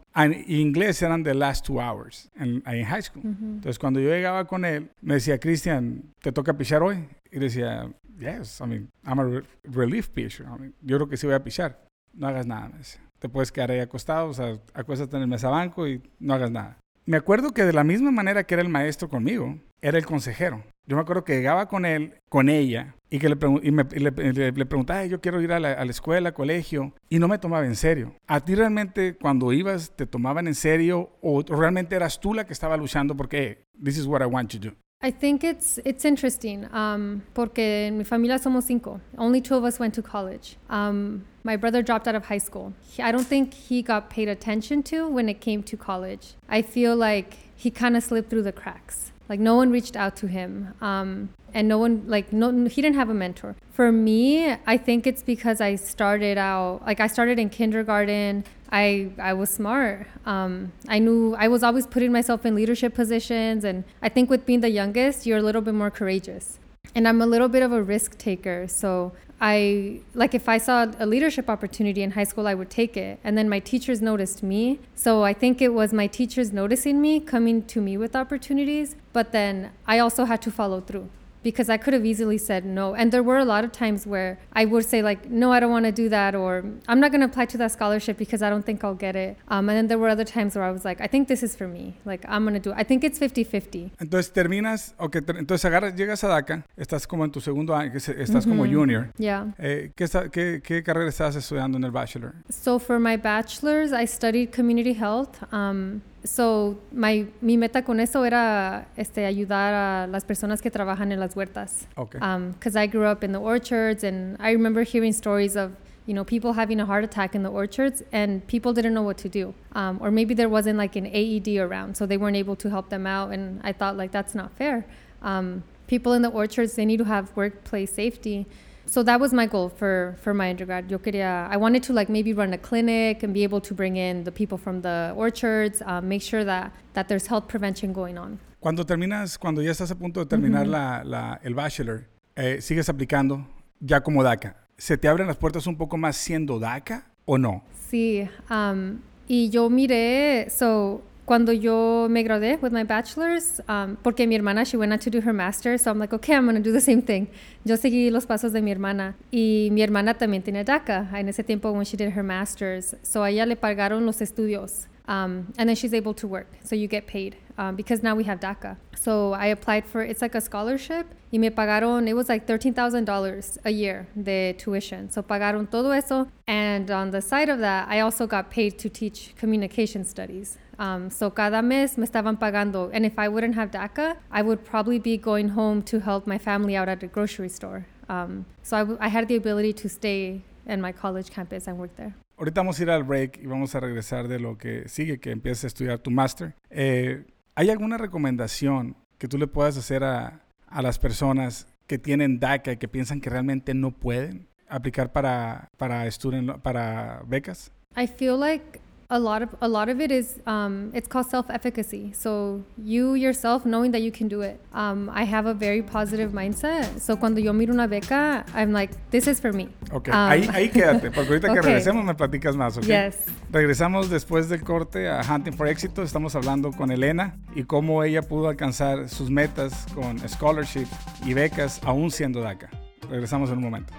Y 0.48 0.60
inglés 0.62 1.02
eran 1.02 1.24
the 1.24 1.34
last 1.34 1.66
two 1.66 1.80
hours 1.82 2.30
en, 2.36 2.62
ahí 2.66 2.80
en 2.80 2.86
high 2.86 3.02
school. 3.02 3.24
Entonces, 3.26 3.80
cuando 3.80 4.00
yo 4.00 4.10
llegaba 4.10 4.46
con 4.46 4.66
él, 4.66 4.90
me 5.02 5.16
decía, 5.16 5.40
Cristian, 5.40 6.04
¿te 6.22 6.32
toca 6.32 6.54
pichar 6.58 6.84
hoy? 6.84 7.08
Y 7.32 7.40
decía, 7.40 7.90
yes, 8.20 8.62
I 8.62 8.68
mean, 8.68 8.90
I'm 9.06 9.20
a 9.20 9.24
re- 9.24 9.44
relief 9.64 10.10
pitcher. 10.10 10.46
I 10.48 10.60
mean, 10.60 10.74
yo 10.82 10.98
creo 10.98 11.10
que 11.10 11.18
sí 11.18 11.26
voy 11.26 11.36
a 11.36 11.44
pichar. 11.44 11.86
No 12.14 12.28
hagas 12.28 12.46
nada, 12.48 12.70
me 12.70 12.78
decía. 12.78 13.02
Te 13.20 13.30
puedes 13.30 13.52
quedar 13.52 13.72
ahí 13.72 13.80
acostado, 13.80 14.28
o 14.30 14.34
sea, 14.34 14.58
acuéstate 14.74 15.16
en 15.18 15.24
el 15.24 15.28
mesabanco 15.28 15.88
y 15.88 16.02
no 16.20 16.34
hagas 16.34 16.52
nada. 16.52 16.78
Me 17.06 17.18
acuerdo 17.18 17.52
que 17.52 17.64
de 17.64 17.74
la 17.74 17.84
misma 17.84 18.12
manera 18.12 18.44
que 18.46 18.54
era 18.56 18.64
el 18.64 18.70
maestro 18.70 19.10
conmigo, 19.10 19.58
era 19.88 20.00
el 20.00 20.06
consejero. 20.06 20.64
Yo 20.88 20.96
me 20.96 21.02
acuerdo 21.04 21.24
que 21.24 21.36
llegaba 21.36 21.68
con 21.68 21.86
él, 21.86 22.16
con 22.28 22.50
ella, 22.50 22.96
y 23.10 23.20
que 23.20 23.30
le, 23.30 23.36
preguntaba, 23.36 25.00
"Ay, 25.00 25.10
yo 25.10 25.22
quiero 25.22 25.40
ir 25.42 25.52
a 25.52 25.60
la, 25.60 25.74
a 25.74 25.86
la 25.86 25.92
escuela, 25.92 26.34
colegio, 26.34 26.94
y 27.08 27.20
no 27.20 27.28
me 27.28 27.38
tomaba 27.38 27.66
en 27.66 27.76
serio. 27.76 28.16
¿A 28.28 28.40
ti 28.40 28.56
realmente 28.56 29.16
cuando 29.16 29.54
ibas 29.54 29.96
te 29.96 30.08
tomaban 30.08 30.48
en 30.48 30.56
serio 30.56 31.12
o 31.22 31.44
realmente 31.44 31.96
eras 31.96 32.20
tú 32.20 32.34
la 32.34 32.46
que 32.46 32.54
estaba 32.54 32.78
luchando 32.78 33.16
porque 33.16 33.38
"Hey, 33.38 33.58
this 33.84 33.98
is 33.98 34.08
what 34.08 34.22
I 34.22 34.26
want 34.26 34.52
to 34.52 34.58
do? 34.60 34.76
I 35.04 35.12
think 35.12 35.44
it's 35.44 35.80
it's 35.86 36.04
interesting 36.04 36.66
um, 36.74 37.22
porque 37.34 37.88
en 37.88 37.98
mi 37.98 38.06
familia 38.06 38.40
somos 38.40 38.66
cinco. 38.66 39.00
Only 39.18 39.42
two 39.42 39.56
of 39.56 39.64
us 39.64 39.80
went 39.80 39.94
to 39.96 40.02
college. 40.02 40.58
Um, 40.70 41.26
my 41.44 41.58
brother 41.58 41.84
dropped 41.84 42.08
out 42.08 42.16
of 42.16 42.26
high 42.28 42.40
school. 42.40 42.74
I 42.98 43.12
don't 43.12 43.28
think 43.28 43.54
he 43.54 43.84
got 43.84 44.10
paid 44.10 44.30
attention 44.30 44.82
to 44.84 45.08
when 45.08 45.30
it 45.30 45.40
came 45.42 45.62
to 45.64 45.78
college. 45.78 46.34
I 46.50 46.64
feel 46.64 46.96
like 46.96 47.38
he 47.56 47.70
kind 47.70 47.96
of 47.96 48.04
slipped 48.04 48.30
through 48.32 48.44
the 48.44 48.52
cracks. 48.52 49.12
Like 49.28 49.40
no 49.40 49.56
one 49.56 49.72
reached 49.72 49.96
out 49.96 50.16
to 50.18 50.28
him, 50.28 50.74
um, 50.82 51.30
and 51.54 51.68
no 51.68 51.78
one 51.78 52.04
like 52.08 52.32
no 52.32 52.66
he 52.66 52.82
didn't 52.82 52.96
have 52.96 53.10
a 53.10 53.14
mentor. 53.14 53.56
For 53.72 53.92
me, 53.92 54.56
I 54.68 54.78
think 54.78 55.08
it's 55.08 55.24
because 55.24 55.62
I 55.62 55.76
started 55.76 56.38
out 56.38 56.82
like 56.86 57.00
I 57.00 57.08
started 57.08 57.40
in 57.40 57.50
kindergarten. 57.50 58.44
I 58.72 59.10
I 59.18 59.34
was 59.34 59.50
smart. 59.50 60.08
Um, 60.26 60.74
I 60.88 61.00
knew 61.00 61.36
I 61.36 61.48
was 61.48 61.64
always 61.64 61.88
putting 61.88 62.12
myself 62.12 62.46
in 62.46 62.56
leadership 62.56 62.94
positions, 62.94 63.64
and 63.64 63.84
I 64.02 64.10
think 64.10 64.30
with 64.30 64.46
being 64.46 64.62
the 64.62 64.70
youngest, 64.70 65.26
you're 65.26 65.40
a 65.40 65.44
little 65.44 65.62
bit 65.62 65.74
more 65.74 65.90
courageous. 65.90 66.60
And 66.94 67.08
I'm 67.08 67.22
a 67.22 67.26
little 67.26 67.48
bit 67.48 67.64
of 67.64 67.72
a 67.72 67.82
risk 67.82 68.18
taker, 68.18 68.68
so 68.68 69.14
I 69.42 70.02
like 70.14 70.34
if 70.34 70.48
I 70.48 70.58
saw 70.58 70.88
a 70.98 71.06
leadership 71.06 71.50
opportunity 71.50 72.02
in 72.02 72.12
high 72.12 72.24
school, 72.24 72.48
I 72.48 72.54
would 72.54 72.70
take 72.70 72.96
it. 72.96 73.20
And 73.24 73.38
then 73.38 73.50
my 73.50 73.60
teachers 73.60 74.02
noticed 74.02 74.44
me, 74.44 74.80
so 74.96 75.24
I 75.24 75.34
think 75.34 75.62
it 75.62 75.74
was 75.74 75.92
my 75.92 76.08
teachers 76.08 76.54
noticing 76.54 77.02
me, 77.02 77.20
coming 77.20 77.64
to 77.64 77.82
me 77.82 77.98
with 77.98 78.16
opportunities. 78.16 78.96
But 79.12 79.32
then 79.32 79.72
I 79.88 80.00
also 80.00 80.26
had 80.26 80.42
to 80.44 80.52
follow 80.52 80.80
through 80.80 81.10
because 81.46 81.70
I 81.70 81.78
could 81.78 81.94
have 81.94 82.06
easily 82.06 82.40
said 82.50 82.66
no. 82.66 82.96
And 82.96 83.12
there 83.14 83.22
were 83.30 83.38
a 83.38 83.46
lot 83.46 83.64
of 83.64 83.72
times 83.72 84.00
where 84.14 84.32
I 84.62 84.66
would 84.66 84.84
say 84.84 85.00
like, 85.04 85.30
no, 85.30 85.48
I 85.54 85.60
don't 85.62 85.70
want 85.78 85.86
to 85.86 85.92
do 86.04 86.10
that, 86.10 86.34
or 86.34 86.50
I'm 86.90 87.00
not 87.00 87.12
going 87.14 87.22
to 87.22 87.28
apply 87.32 87.46
to 87.54 87.58
that 87.60 87.72
scholarship 87.72 88.18
because 88.18 88.42
I 88.42 88.50
don't 88.50 88.66
think 88.66 88.84
I'll 88.84 88.96
get 89.08 89.16
it. 89.16 89.38
Um, 89.48 89.70
and 89.70 89.78
then 89.78 89.88
there 89.88 90.00
were 90.00 90.10
other 90.10 90.26
times 90.26 90.56
where 90.56 90.66
I 90.66 90.72
was 90.72 90.84
like, 90.84 91.00
I 91.00 91.08
think 91.08 91.28
this 91.28 91.44
is 91.44 91.56
for 91.56 91.68
me. 91.68 91.86
Like 92.04 92.26
I'm 92.28 92.44
going 92.44 92.56
to 92.56 92.60
do 92.60 92.72
it. 92.72 92.76
I 92.78 92.84
think 92.84 93.04
it's 93.04 93.20
50-50. 93.20 93.92
Entonces 94.02 94.34
terminas, 94.34 94.94
ok, 94.98 95.22
ter- 95.22 95.38
entonces 95.38 95.64
agarras, 95.66 95.96
llegas 95.96 96.24
a 96.24 96.28
DACA, 96.28 96.64
estás 96.78 97.06
como 97.08 97.24
en 97.24 97.32
tu 97.32 97.40
segundo 97.40 97.76
año, 97.76 97.92
que 97.92 98.00
se- 98.00 98.20
estás 98.22 98.46
como 98.48 98.66
junior. 98.66 99.10
Yeah. 99.18 99.54
Eh, 99.60 99.92
¿qué, 99.96 100.04
está- 100.06 100.30
qué, 100.30 100.62
qué 100.64 100.82
carrera 100.84 101.10
estás 101.10 101.36
estudiando 101.36 101.78
en 101.78 101.84
el 101.84 101.92
bachelor? 101.92 102.34
So 102.50 102.80
for 102.80 103.00
my 103.00 103.18
bachelor's, 103.18 103.94
I 103.94 104.06
studied 104.08 104.52
community 104.52 104.94
health. 104.94 105.38
Um, 105.54 106.02
so 106.26 106.78
my 106.92 107.26
mi 107.42 107.58
meta 107.58 107.84
con 107.84 108.00
eso 108.00 108.24
era 108.24 108.88
este 108.98 109.26
ayudar 109.26 109.74
a 109.74 110.08
las 110.08 110.26
personas 110.26 110.62
que 110.62 110.72
trabajan 110.72 111.12
en 111.12 111.20
las 111.20 111.36
huertas. 111.36 111.88
Ok. 111.96 112.18
because 112.54 112.76
I 112.76 112.88
grew 112.88 113.06
up 113.06 113.24
in 113.24 113.32
the 113.32 113.40
orchards, 113.40 114.04
and 114.04 114.38
I 114.40 114.52
remember 114.52 114.84
hearing 114.84 115.14
stories 115.14 115.56
of 115.56 115.72
you 116.06 116.14
know 116.14 116.24
people 116.24 116.54
having 116.54 116.80
a 116.80 116.86
heart 116.86 117.04
attack 117.04 117.36
in 117.36 117.44
the 117.44 117.52
orchards, 117.52 118.04
and 118.12 118.46
people 118.48 118.74
didn't 118.74 118.94
know 118.94 119.04
what 119.04 119.18
to 119.20 119.30
do, 119.30 119.54
um, 119.74 120.00
or 120.02 120.12
maybe 120.12 120.34
there 120.34 120.50
wasn't 120.50 120.78
like 120.78 120.96
an 120.96 121.06
AED 121.06 121.58
around, 121.60 121.96
so 121.96 122.06
they 122.06 122.18
weren't 122.18 122.38
able 122.38 122.56
to 122.58 122.70
help 122.70 122.90
them 122.90 123.06
out. 123.08 123.32
And 123.32 123.62
I 123.64 123.72
thought 123.72 123.96
like 123.96 124.12
that's 124.12 124.36
not 124.36 124.52
fair. 124.54 124.86
Um, 125.22 125.64
people 125.88 126.14
in 126.14 126.22
the 126.22 126.30
orchards 126.30 126.74
they 126.76 126.86
need 126.86 126.98
to 126.98 127.06
have 127.06 127.36
workplace 127.36 127.92
safety. 127.94 128.46
So 128.88 129.04
that 129.04 129.20
was 129.20 129.34
my 129.34 129.46
goal 129.48 129.70
for 129.70 130.16
for 130.22 130.34
my 130.34 130.50
undergrad. 130.50 130.90
Yo 130.92 131.00
quería, 131.00 131.48
I 131.52 131.58
wanted 131.58 131.84
to 131.84 131.94
like 131.94 132.10
maybe 132.12 132.34
run 132.34 132.54
a 132.54 132.58
clinic 132.58 133.24
and 133.24 133.34
be 133.34 133.44
able 133.44 133.60
to 133.62 133.74
bring 133.74 133.98
in 133.98 134.24
the 134.24 134.32
people 134.32 134.58
from 134.58 134.82
the 134.82 135.12
orchards, 135.16 135.82
um, 135.86 136.08
make 136.08 136.22
sure 136.22 136.44
that 136.46 136.72
that 136.94 137.08
there's 137.08 137.28
health 137.28 137.48
prevention 137.48 137.92
going 137.94 138.18
on. 138.18 138.40
Cuando 138.60 138.84
terminas, 138.86 139.38
cuando 139.38 139.62
ya 139.62 139.72
estás 139.72 139.92
a 139.92 139.96
punto 139.96 140.20
de 140.22 140.26
terminar 140.28 140.66
la, 140.68 141.04
la- 141.04 141.40
el 141.44 141.54
bachelor, 141.54 142.06
eh, 142.36 142.62
sigues 142.62 142.88
aplicando 142.90 143.46
ya 143.80 144.02
como 144.02 144.24
DACA. 144.24 144.56
¿Se 144.78 144.98
te 144.98 145.08
abren 145.08 145.28
las 145.28 145.38
puertas 145.38 145.68
un 145.68 145.76
poco 145.78 145.98
más 145.98 146.16
siendo 146.18 146.60
DACA 146.60 147.06
o 147.26 147.38
no? 147.38 147.64
Sí, 147.90 148.28
um, 148.50 149.00
y 149.28 149.50
yo 149.50 149.70
miré, 149.70 150.48
so 150.50 151.02
cuando 151.26 151.52
yo 151.52 152.08
me 152.10 152.24
gradué 152.24 152.62
with 152.62 152.72
my 152.72 152.84
bachelor's, 152.84 153.60
um, 153.68 153.98
porque 154.04 154.28
mi 154.28 154.36
hermana, 154.36 154.64
she 154.66 154.78
went 154.78 154.94
on 154.94 155.00
to 155.00 155.10
do 155.10 155.22
her 155.22 155.34
master's, 155.34 155.82
so 155.84 155.92
I'm 155.92 156.00
like, 156.00 156.14
okay, 156.14 156.36
I'm 156.36 156.46
going 156.46 156.56
to 156.56 156.62
do 156.62 156.72
the 156.72 156.82
same 156.82 157.02
thing. 157.02 157.28
Yo 157.64 157.76
seguí 157.78 158.12
los 158.12 158.26
pasos 158.26 158.54
de 158.54 158.62
mi 158.62 158.72
hermana 158.72 159.16
y 159.32 159.70
mi 159.72 159.82
hermana 159.82 160.14
también 160.14 160.44
tenía 160.44 160.64
DACA 160.64 161.10
en 161.14 161.30
ese 161.30 161.44
tiempo 161.44 161.72
when 161.72 161.86
she 161.86 161.98
did 161.98 162.12
her 162.12 162.24
master's, 162.24 162.94
so 163.04 163.24
a 163.24 163.30
ella 163.30 163.46
le 163.46 163.56
pagaron 163.56 164.06
los 164.06 164.22
estudios. 164.22 164.88
Um, 165.08 165.54
and 165.60 165.70
then 165.70 165.76
she's 165.76 165.94
able 165.94 166.16
to 166.16 166.28
work, 166.28 166.48
so 166.64 166.76
you 166.76 166.88
get 166.88 167.06
paid 167.06 167.36
um, 167.60 167.76
because 167.76 168.02
now 168.02 168.16
we 168.16 168.24
have 168.24 168.40
DACA. 168.40 168.78
So 168.96 169.34
I 169.34 169.48
applied 169.48 169.86
for 169.86 170.02
it's 170.02 170.20
like 170.20 170.34
a 170.34 170.42
scholarship 170.42 171.06
y 171.32 171.38
me 171.38 171.52
pagaron 171.52 172.08
it 172.08 172.16
was 172.16 172.28
like 172.28 172.48
thirteen 172.48 172.74
thousand 172.74 173.06
dollars 173.06 173.60
a 173.66 173.70
year 173.70 174.08
de 174.20 174.54
tuition. 174.58 175.12
So 175.12 175.22
pagaron 175.22 175.70
todo 175.70 175.92
eso, 175.92 176.28
and 176.48 176.90
on 176.90 177.12
the 177.12 177.22
side 177.22 177.50
of 177.50 177.60
that, 177.60 177.88
I 177.88 178.00
also 178.00 178.26
got 178.26 178.50
paid 178.50 178.80
to 178.80 178.90
teach 178.90 179.36
communication 179.38 180.06
studies. 180.06 180.58
Um, 180.78 181.10
so 181.10 181.30
cada 181.30 181.62
mes 181.62 181.98
me 181.98 182.06
estaban 182.06 182.38
pagando, 182.38 182.90
and 182.94 183.06
if 183.06 183.18
I 183.18 183.28
wouldn't 183.28 183.56
have 183.56 183.72
DACA, 183.72 184.18
I 184.32 184.42
would 184.42 184.64
probably 184.66 185.00
be 185.00 185.18
going 185.18 185.50
home 185.50 185.82
to 185.84 186.00
help 186.00 186.28
my 186.28 186.38
family 186.38 186.76
out 186.76 186.90
at 186.90 187.04
a 187.04 187.08
grocery 187.08 187.50
store. 187.50 187.86
Um, 188.10 188.46
so 188.62 188.78
I, 188.78 188.80
w- 188.82 188.98
I 189.02 189.08
had 189.08 189.28
the 189.28 189.36
ability 189.36 189.74
to 189.74 189.90
stay 189.90 190.42
in 190.68 190.82
my 190.82 190.92
college 190.92 191.30
campus 191.32 191.68
and 191.68 191.78
work 191.78 191.96
there. 191.96 192.14
Ahorita 192.38 192.60
vamos 192.62 192.80
a 192.80 192.84
ir 192.84 192.90
al 192.90 193.04
break 193.04 193.40
y 193.42 193.48
vamos 193.48 193.76
a 193.76 193.80
regresar 193.80 194.28
de 194.28 194.40
lo 194.40 194.58
que 194.58 194.90
sigue, 194.90 195.20
que 195.20 195.32
empieces 195.32 195.64
a 195.64 195.68
estudiar 195.68 196.00
tu 196.00 196.12
máster. 196.12 196.54
Eh, 196.70 197.24
¿Hay 197.56 197.70
alguna 197.70 197.98
recomendación 197.98 198.96
que 199.18 199.30
tú 199.30 199.38
le 199.38 199.48
puedas 199.48 199.78
hacer 199.78 200.04
a, 200.04 200.42
a 200.68 200.82
las 200.82 201.00
personas 201.00 201.68
que 201.88 201.98
tienen 201.98 202.40
DACA 202.40 202.74
y 202.74 202.78
que 202.78 202.90
piensan 202.90 203.22
que 203.22 203.30
realmente 203.30 203.74
no 203.74 203.92
pueden 203.92 204.48
aplicar 204.68 205.14
para, 205.14 205.70
para, 205.78 206.06
student 206.12 206.62
para 206.62 207.22
becas? 207.26 207.72
I 207.96 208.08
feel 208.08 208.38
like 208.38 208.82
a 209.10 209.20
lot 209.20 209.42
of 209.44 209.50
a 209.62 209.68
lot 209.68 209.88
of 209.88 210.02
it 210.02 210.12
is 210.12 210.40
um, 210.48 210.90
it's 210.94 211.08
called 211.08 211.28
self-efficacy. 211.30 212.12
So 212.14 212.64
you 212.78 213.14
yourself 213.14 213.64
knowing 213.66 213.92
that 213.92 214.02
you 214.02 214.12
can 214.12 214.28
do 214.28 214.42
it. 214.42 214.60
Um, 214.74 215.10
I 215.14 215.24
have 215.26 215.46
a 215.46 215.54
very 215.54 215.82
positive 215.84 216.32
mindset. 216.32 217.00
So 217.00 217.16
cuando 217.16 217.40
yo 217.40 217.54
miro 217.54 217.72
una 217.74 217.88
beca, 217.88 218.46
I'm 218.56 218.72
like, 218.74 218.92
this 219.12 219.28
is 219.28 219.40
for 219.40 219.54
me. 219.54 219.70
Ok, 219.92 220.10
Um, 220.10 220.16
ahí, 220.16 220.50
ahí 220.54 220.70
quédate, 220.70 221.12
porque 221.12 221.30
ahorita 221.30 221.54
que 221.54 221.60
Ok. 221.60 221.66
regresemos 221.66 222.04
me 222.04 222.16
platicas 222.16 222.56
más, 222.56 222.78
¿ok? 222.78 222.84
Yes. 222.86 223.26
Regresamos 223.52 224.10
después 224.10 224.50
del 224.50 224.64
corte 224.64 225.08
a 225.08 225.22
Hunting 225.22 225.54
for 225.54 225.68
Éxito. 225.68 226.02
Estamos 226.02 226.36
hablando 226.36 226.72
con 226.72 226.92
Elena 226.92 227.36
y 227.56 227.64
cómo 227.64 228.04
ella 228.04 228.22
pudo 228.24 228.48
alcanzar 228.50 229.08
sus 229.10 229.30
metas 229.30 229.86
con 229.94 230.18
scholarship 230.28 230.88
y 231.26 231.34
becas 231.34 231.80
aún 231.84 232.10
siendo 232.12 232.42
DACA. 232.42 232.70
Regresamos 233.10 233.50
en 233.52 233.58
un 233.58 233.64
momento. 233.64 233.94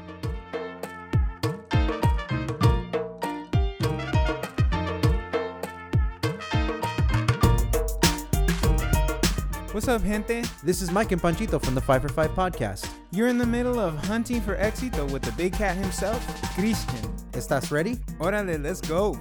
What's 9.76 9.88
up, 9.88 10.02
gente? 10.04 10.42
This 10.62 10.80
is 10.80 10.90
Mike 10.90 11.12
and 11.12 11.20
Panchito 11.20 11.62
from 11.62 11.74
the 11.74 11.82
5 11.82 12.00
for 12.00 12.08
5 12.08 12.30
podcast. 12.30 12.88
You're 13.10 13.28
in 13.28 13.36
the 13.36 13.44
middle 13.44 13.78
of 13.78 13.94
hunting 14.06 14.40
for 14.40 14.56
éxito 14.56 15.06
with 15.10 15.20
the 15.20 15.32
big 15.32 15.52
cat 15.52 15.76
himself, 15.76 16.18
Christian. 16.54 17.14
¿Estás 17.32 17.70
ready? 17.70 17.96
Órale, 18.18 18.58
let's 18.58 18.80
go. 18.80 19.12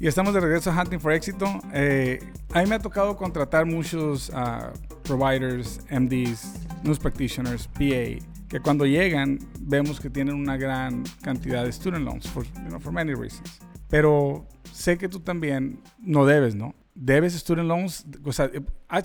Y 0.00 0.06
estamos 0.06 0.32
de 0.32 0.38
regreso 0.38 0.70
a 0.70 0.80
Hunting 0.80 1.00
for 1.00 1.10
Éxito. 1.10 1.60
Eh, 1.74 2.20
a 2.54 2.60
mí 2.60 2.68
me 2.68 2.76
ha 2.76 2.78
tocado 2.78 3.16
contratar 3.16 3.66
muchos 3.66 4.30
ah, 4.32 4.72
providers, 5.02 5.80
MDs, 5.90 6.54
nurse 6.84 7.00
practitioners, 7.00 7.66
PA, 7.74 8.24
que 8.48 8.60
cuando 8.60 8.86
llegan 8.86 9.38
vemos 9.60 10.00
que 10.00 10.10
tienen 10.10 10.34
una 10.34 10.56
gran 10.56 11.04
cantidad 11.22 11.64
de 11.64 11.72
student 11.72 12.04
loans, 12.04 12.28
for, 12.28 12.44
you 12.44 12.68
know, 12.68 12.80
for 12.80 12.92
many 12.92 13.14
reasons. 13.14 13.60
Pero 13.88 14.46
sé 14.72 14.96
que 14.98 15.08
tú 15.08 15.20
también 15.20 15.80
no 15.98 16.24
debes, 16.24 16.54
¿no? 16.54 16.74
Debes 16.94 17.34
student 17.34 17.68
loans, 17.68 18.04
o 18.24 18.32
sea, 18.32 18.50
eh, 18.52 18.62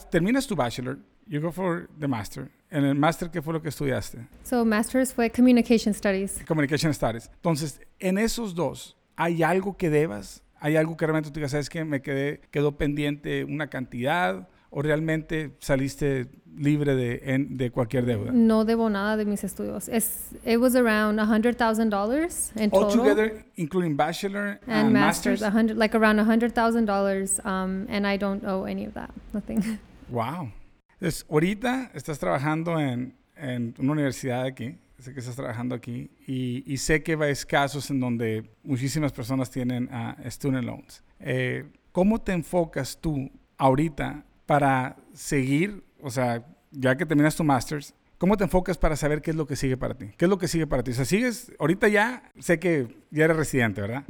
terminas 0.10 0.48
tu 0.48 0.56
bachelor, 0.56 1.00
you 1.28 1.40
go 1.42 1.52
for 1.52 1.90
the 2.00 2.08
master. 2.08 2.50
En 2.72 2.86
el 2.86 2.96
master, 2.96 3.30
¿qué 3.30 3.42
fue 3.42 3.54
lo 3.54 3.62
que 3.62 3.70
estudiaste? 3.70 4.26
So 4.44 4.66
masters 4.66 5.14
fue 5.14 5.30
communication 5.30 5.94
studies. 5.94 6.42
Communication 6.48 6.94
Studies. 6.94 7.30
Entonces, 7.36 7.80
en 8.00 8.18
esos 8.18 8.56
dos, 8.56 8.98
¿hay 9.16 9.44
algo 9.44 9.78
que 9.78 9.90
debas? 9.90 10.42
¿Hay 10.60 10.76
algo 10.78 10.98
que 10.98 11.06
realmente 11.06 11.30
tú 11.30 11.36
digas, 11.36 11.52
sabes 11.52 11.70
que 11.70 11.84
me 11.84 12.02
quedé, 12.02 12.42
quedó 12.50 12.78
pendiente 12.78 13.44
una 13.44 13.68
cantidad? 13.68 14.48
¿O 14.76 14.82
realmente 14.82 15.52
saliste 15.60 16.28
libre 16.58 16.96
de, 16.96 17.22
en- 17.26 17.58
de 17.58 17.70
cualquier 17.70 18.06
deuda? 18.06 18.32
No 18.32 18.66
debo 18.66 18.90
nada 18.90 19.16
de 19.18 19.24
mis 19.26 19.44
estudios. 19.44 19.88
Es, 19.88 20.32
it 20.46 20.58
was 20.60 20.76
around 20.76 21.20
$100,000 21.20 22.56
in 22.60 22.72
total. 22.72 22.84
Altogether, 22.90 23.46
including 23.56 23.96
bachelor 23.96 24.60
and, 24.66 24.88
and 24.88 24.94
masters? 24.94 25.42
masters, 25.42 25.42
a 25.44 25.52
hundred, 25.52 25.78
like 25.78 25.96
around 25.96 26.18
$100,000. 26.20 27.46
Um, 27.46 27.86
and 27.88 28.08
I 28.08 28.18
don't 28.18 28.44
owe 28.46 28.66
any 28.66 28.86
of 28.86 28.94
that. 28.96 29.12
Nothing. 29.34 29.80
Wow. 30.10 30.52
Entonces, 31.00 31.26
ahorita 31.30 31.92
estás 31.94 32.20
trabajando 32.20 32.80
en, 32.80 33.14
en 33.36 33.74
una 33.80 33.94
universidad 33.94 34.44
aquí. 34.44 34.76
Sé 35.00 35.14
que 35.14 35.20
estás 35.22 35.36
trabajando 35.36 35.74
aquí. 35.76 36.10
Y, 36.28 36.64
y 36.66 36.78
sé 36.78 37.02
que 37.04 37.16
ves 37.16 37.46
casos 37.46 37.90
en 37.90 38.00
donde 38.00 38.44
muchísimas 38.64 39.12
personas 39.12 39.50
tienen 39.50 39.90
ah, 39.92 40.16
student 40.30 40.66
loans. 40.66 41.04
Eh, 41.20 41.64
¿Cómo 41.92 42.20
te 42.22 42.32
enfocas 42.34 42.98
tú 43.00 43.30
ahorita 43.58 44.24
para 44.46 44.98
seguir, 45.14 45.84
o 46.02 46.10
sea, 46.10 46.46
ya 46.72 46.96
que 46.98 47.06
terminas 47.06 47.36
tu 47.36 47.44
master's, 47.44 47.94
¿cómo 48.24 48.38
te 48.38 48.46
enfocas 48.46 48.78
para 48.78 48.96
saber 48.96 49.22
qué 49.22 49.32
es 49.32 49.36
lo 49.36 49.46
que 49.46 49.58
sigue 49.58 49.76
para 49.76 49.96
ti? 49.96 50.12
¿Qué 50.16 50.24
es 50.24 50.30
lo 50.30 50.38
que 50.38 50.48
sigue 50.48 50.66
para 50.66 50.82
ti? 50.82 50.92
O 50.92 50.94
sea, 50.94 51.04
sigues, 51.04 51.52
ahorita 51.60 51.90
ya, 51.90 52.24
sé 52.40 52.58
que 52.58 52.88
ya 53.12 53.26
eres 53.26 53.36
residente, 53.36 53.82
¿verdad? 53.82 54.06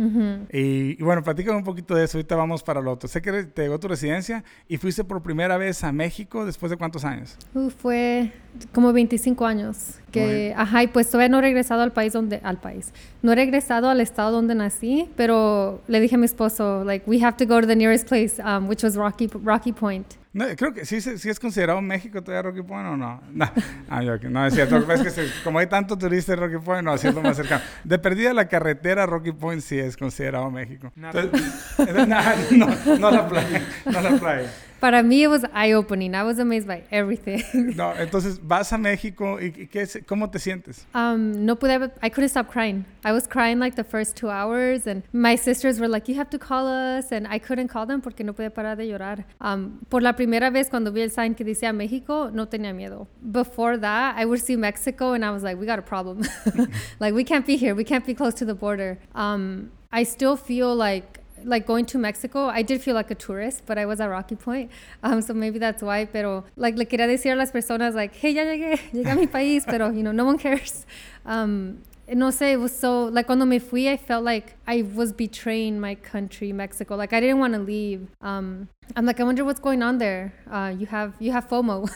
Y, 0.52 1.02
y 1.02 1.04
bueno, 1.04 1.24
platícame 1.24 1.58
un 1.58 1.63
poquito 1.63 1.96
de 1.96 2.04
eso. 2.04 2.20
Ahorita 2.20 2.36
vamos 2.36 2.62
para 2.62 2.80
lo 2.80 2.92
otro. 2.92 3.10
Sé 3.10 3.24
que 3.24 3.44
te 3.46 3.63
llegó 3.63 3.80
tu 3.80 3.88
residencia 3.88 4.44
y 4.68 4.78
fuiste 4.78 5.04
por 5.04 5.24
primera 5.24 5.58
vez 5.58 5.84
a 5.84 5.92
México 5.92 6.46
después 6.46 6.70
de 6.70 6.78
cuántos 6.78 7.04
años. 7.06 7.40
Uh, 7.56 7.72
fue 7.72 8.32
como 8.72 8.94
25 8.94 9.48
años 9.48 10.00
que, 10.12 10.54
ajá, 10.56 10.84
y 10.84 10.88
pues 10.90 11.10
todavía 11.10 11.30
no 11.30 11.40
he 11.40 11.42
regresado 11.42 11.82
al 11.82 11.92
país 11.92 12.13
donde, 12.13 12.40
al 12.44 12.60
país. 12.60 12.94
No 13.24 13.32
he 13.32 13.36
regresado 13.36 13.90
al 13.90 14.00
estado 14.00 14.30
donde 14.30 14.54
nací, 14.54 15.10
pero 15.18 15.82
le 15.88 16.00
dije 16.00 16.16
a 16.16 16.18
mi 16.20 16.25
esposo, 16.25 16.84
like, 16.84 17.10
we 17.10 17.20
have 17.24 17.36
to 17.38 17.48
go 17.48 17.60
to 17.60 17.66
the 17.66 17.75
nearest 17.75 18.08
place, 18.08 18.40
um, 18.44 18.68
which 18.70 18.84
was 18.84 18.96
Rocky, 18.96 19.28
Rocky 19.44 19.74
Point. 19.74 20.06
No, 20.34 20.46
creo 20.58 20.74
que 20.74 20.84
sí, 20.86 21.00
sí 21.00 21.30
es 21.30 21.40
considerado 21.40 21.80
México 21.80 22.22
todavía 22.24 22.50
Rocky 22.50 22.63
Point 22.63 22.88
o 22.88 22.98
no. 22.98 23.22
No, 23.32 23.52
ah, 23.88 24.02
yo 24.02 24.18
no 24.30 24.46
es 24.48 24.56
cierto. 24.56 24.80
Que 24.80 24.86
pasa 24.88 25.04
es 25.08 25.13
que 25.13 25.28
se- 25.28 25.44
como 25.44 25.60
hay 25.60 25.68
tanto 25.68 25.96
turista 25.96 26.34
en 26.34 26.40
Rocky 26.40 26.58
Point, 26.58 26.84
no, 26.84 26.96
es 26.96 27.04
lo 27.04 27.22
más 27.22 27.38
cercano. 27.38 27.62
De 27.84 28.00
perdida 28.00 28.34
la 28.34 28.48
carretera 28.48 29.06
Rocky 29.06 29.32
Point 29.32 29.62
sí 29.62 29.78
es 29.78 29.96
considerado 29.96 30.50
México. 30.50 30.92
Entonces, 30.96 31.42
nah, 32.08 32.34
no, 32.52 32.68
no 32.98 33.12
la 33.12 33.28
playa, 33.30 33.62
no 33.86 34.02
la 34.02 34.10
playa. 34.18 34.50
Para 34.84 35.02
mí, 35.02 35.22
it 35.22 35.30
was 35.30 35.46
eye-opening. 35.54 36.13
I 36.13 36.24
was 36.24 36.40
amazed 36.40 36.68
by 36.68 36.84
everything. 36.92 37.42
No, 37.78 37.94
entonces 37.94 38.38
vas 38.46 38.74
a 38.74 38.78
México 38.78 39.40
y, 39.40 39.46
y 39.46 39.68
¿qué, 39.68 39.88
¿cómo 40.06 40.30
te 40.30 40.40
sientes? 40.40 40.86
Um, 40.94 41.46
no 41.46 41.56
pude, 41.56 41.90
I 42.02 42.10
couldn't 42.10 42.32
stop 42.32 42.52
crying. 42.52 42.84
I 43.06 43.13
was 43.13 43.25
crying 43.25 43.60
like 43.60 43.78
the 43.78 43.86
first 43.86 44.18
two 44.18 44.30
hours, 44.30 44.86
and 44.86 45.04
my 45.13 45.38
sisters 45.38 45.80
were 45.80 45.88
like, 45.88 46.10
"You 46.10 46.20
have 46.20 46.30
to 46.32 46.38
call 46.38 46.68
us," 46.68 47.13
and 47.13 47.25
I 47.30 47.40
couldn't 47.40 47.70
call 47.70 47.88
them 47.88 48.02
porque 48.02 48.25
no 48.25 48.34
podía 48.34 48.54
parar 48.54 48.75
de 48.75 48.90
llorar. 48.90 49.24
Um, 49.40 49.80
por 49.90 50.02
la 50.02 50.18
primera 50.18 50.52
vez 50.52 50.70
cuando 50.70 50.92
vi 50.92 51.04
el 51.04 51.12
sign 51.12 51.34
que 51.34 51.46
decía 51.46 51.72
México, 51.72 52.30
no 52.34 52.48
tenía 52.48 52.74
miedo. 52.74 53.08
Before 53.22 53.78
that, 53.78 54.18
I 54.18 54.25
would 54.25 54.42
see 54.42 54.58
Mexico, 54.58 55.13
and 55.13 55.24
I 55.24 55.32
was 55.32 55.44
like, 55.44 55.58
"We 55.58 55.66
got 55.66 55.80
a 55.80 55.84
problem. 55.84 56.28
like 57.00 57.13
we 57.13 57.24
can't 57.24 57.46
be 57.46 57.56
here. 57.56 57.74
We 57.74 57.86
can't 57.86 58.06
be 58.06 58.13
close 58.13 58.34
to 58.36 58.46
the 58.46 58.54
border." 58.54 59.00
Um, 59.16 59.72
I 59.94 60.04
still 60.04 60.36
feel 60.36 60.75
like 60.75 61.23
like 61.45 61.65
going 61.65 61.85
to 61.88 61.97
Mexico, 61.97 62.47
I 62.47 62.62
did 62.62 62.81
feel 62.81 62.95
like 62.95 63.12
a 63.12 63.15
tourist, 63.15 63.63
but 63.65 63.77
I 63.77 63.85
was 63.85 64.00
at 64.00 64.07
Rocky 64.07 64.35
Point. 64.35 64.71
Um, 65.03 65.21
so 65.21 65.33
maybe 65.33 65.59
that's 65.59 65.81
why. 65.81 66.05
Pero 66.05 66.45
like 66.55 66.77
le 66.77 66.85
quería 66.85 67.07
decir 67.07 67.33
a 67.33 67.35
las 67.35 67.51
personas 67.51 67.93
like, 67.95 68.15
hey, 68.15 68.33
ya 68.33 68.43
llegué, 68.43 68.79
llegué 68.93 69.12
a 69.12 69.15
mi 69.15 69.27
país, 69.27 69.63
pero 69.65 69.89
you 69.91 70.03
know, 70.03 70.12
no 70.12 70.25
one 70.25 70.38
cares. 70.38 70.85
Um, 71.25 71.81
no 72.13 72.31
sé, 72.31 72.53
it 72.53 72.60
was 72.60 72.72
so 72.72 73.05
like 73.12 73.25
cuando 73.27 73.45
me 73.45 73.60
fui, 73.60 73.88
I 73.88 73.98
felt 73.98 74.24
like 74.25 74.55
I 74.67 74.83
was 74.95 75.13
betraying 75.13 75.79
my 75.79 75.95
country, 75.95 76.51
Mexico. 76.53 76.95
Like 76.95 77.13
I 77.15 77.22
didn't 77.22 77.39
want 77.39 77.53
to 77.53 77.60
leave. 77.60 78.07
Um, 78.22 78.67
I'm 78.98 79.05
like, 79.05 79.19
I 79.22 79.24
wonder 79.24 79.45
what's 79.45 79.62
going 79.62 79.81
on 79.81 79.98
there. 79.98 80.33
Uh, 80.51 80.74
you 80.77 80.86
have 80.88 81.13
you 81.19 81.31
have 81.31 81.48
FOMO. 81.48 81.89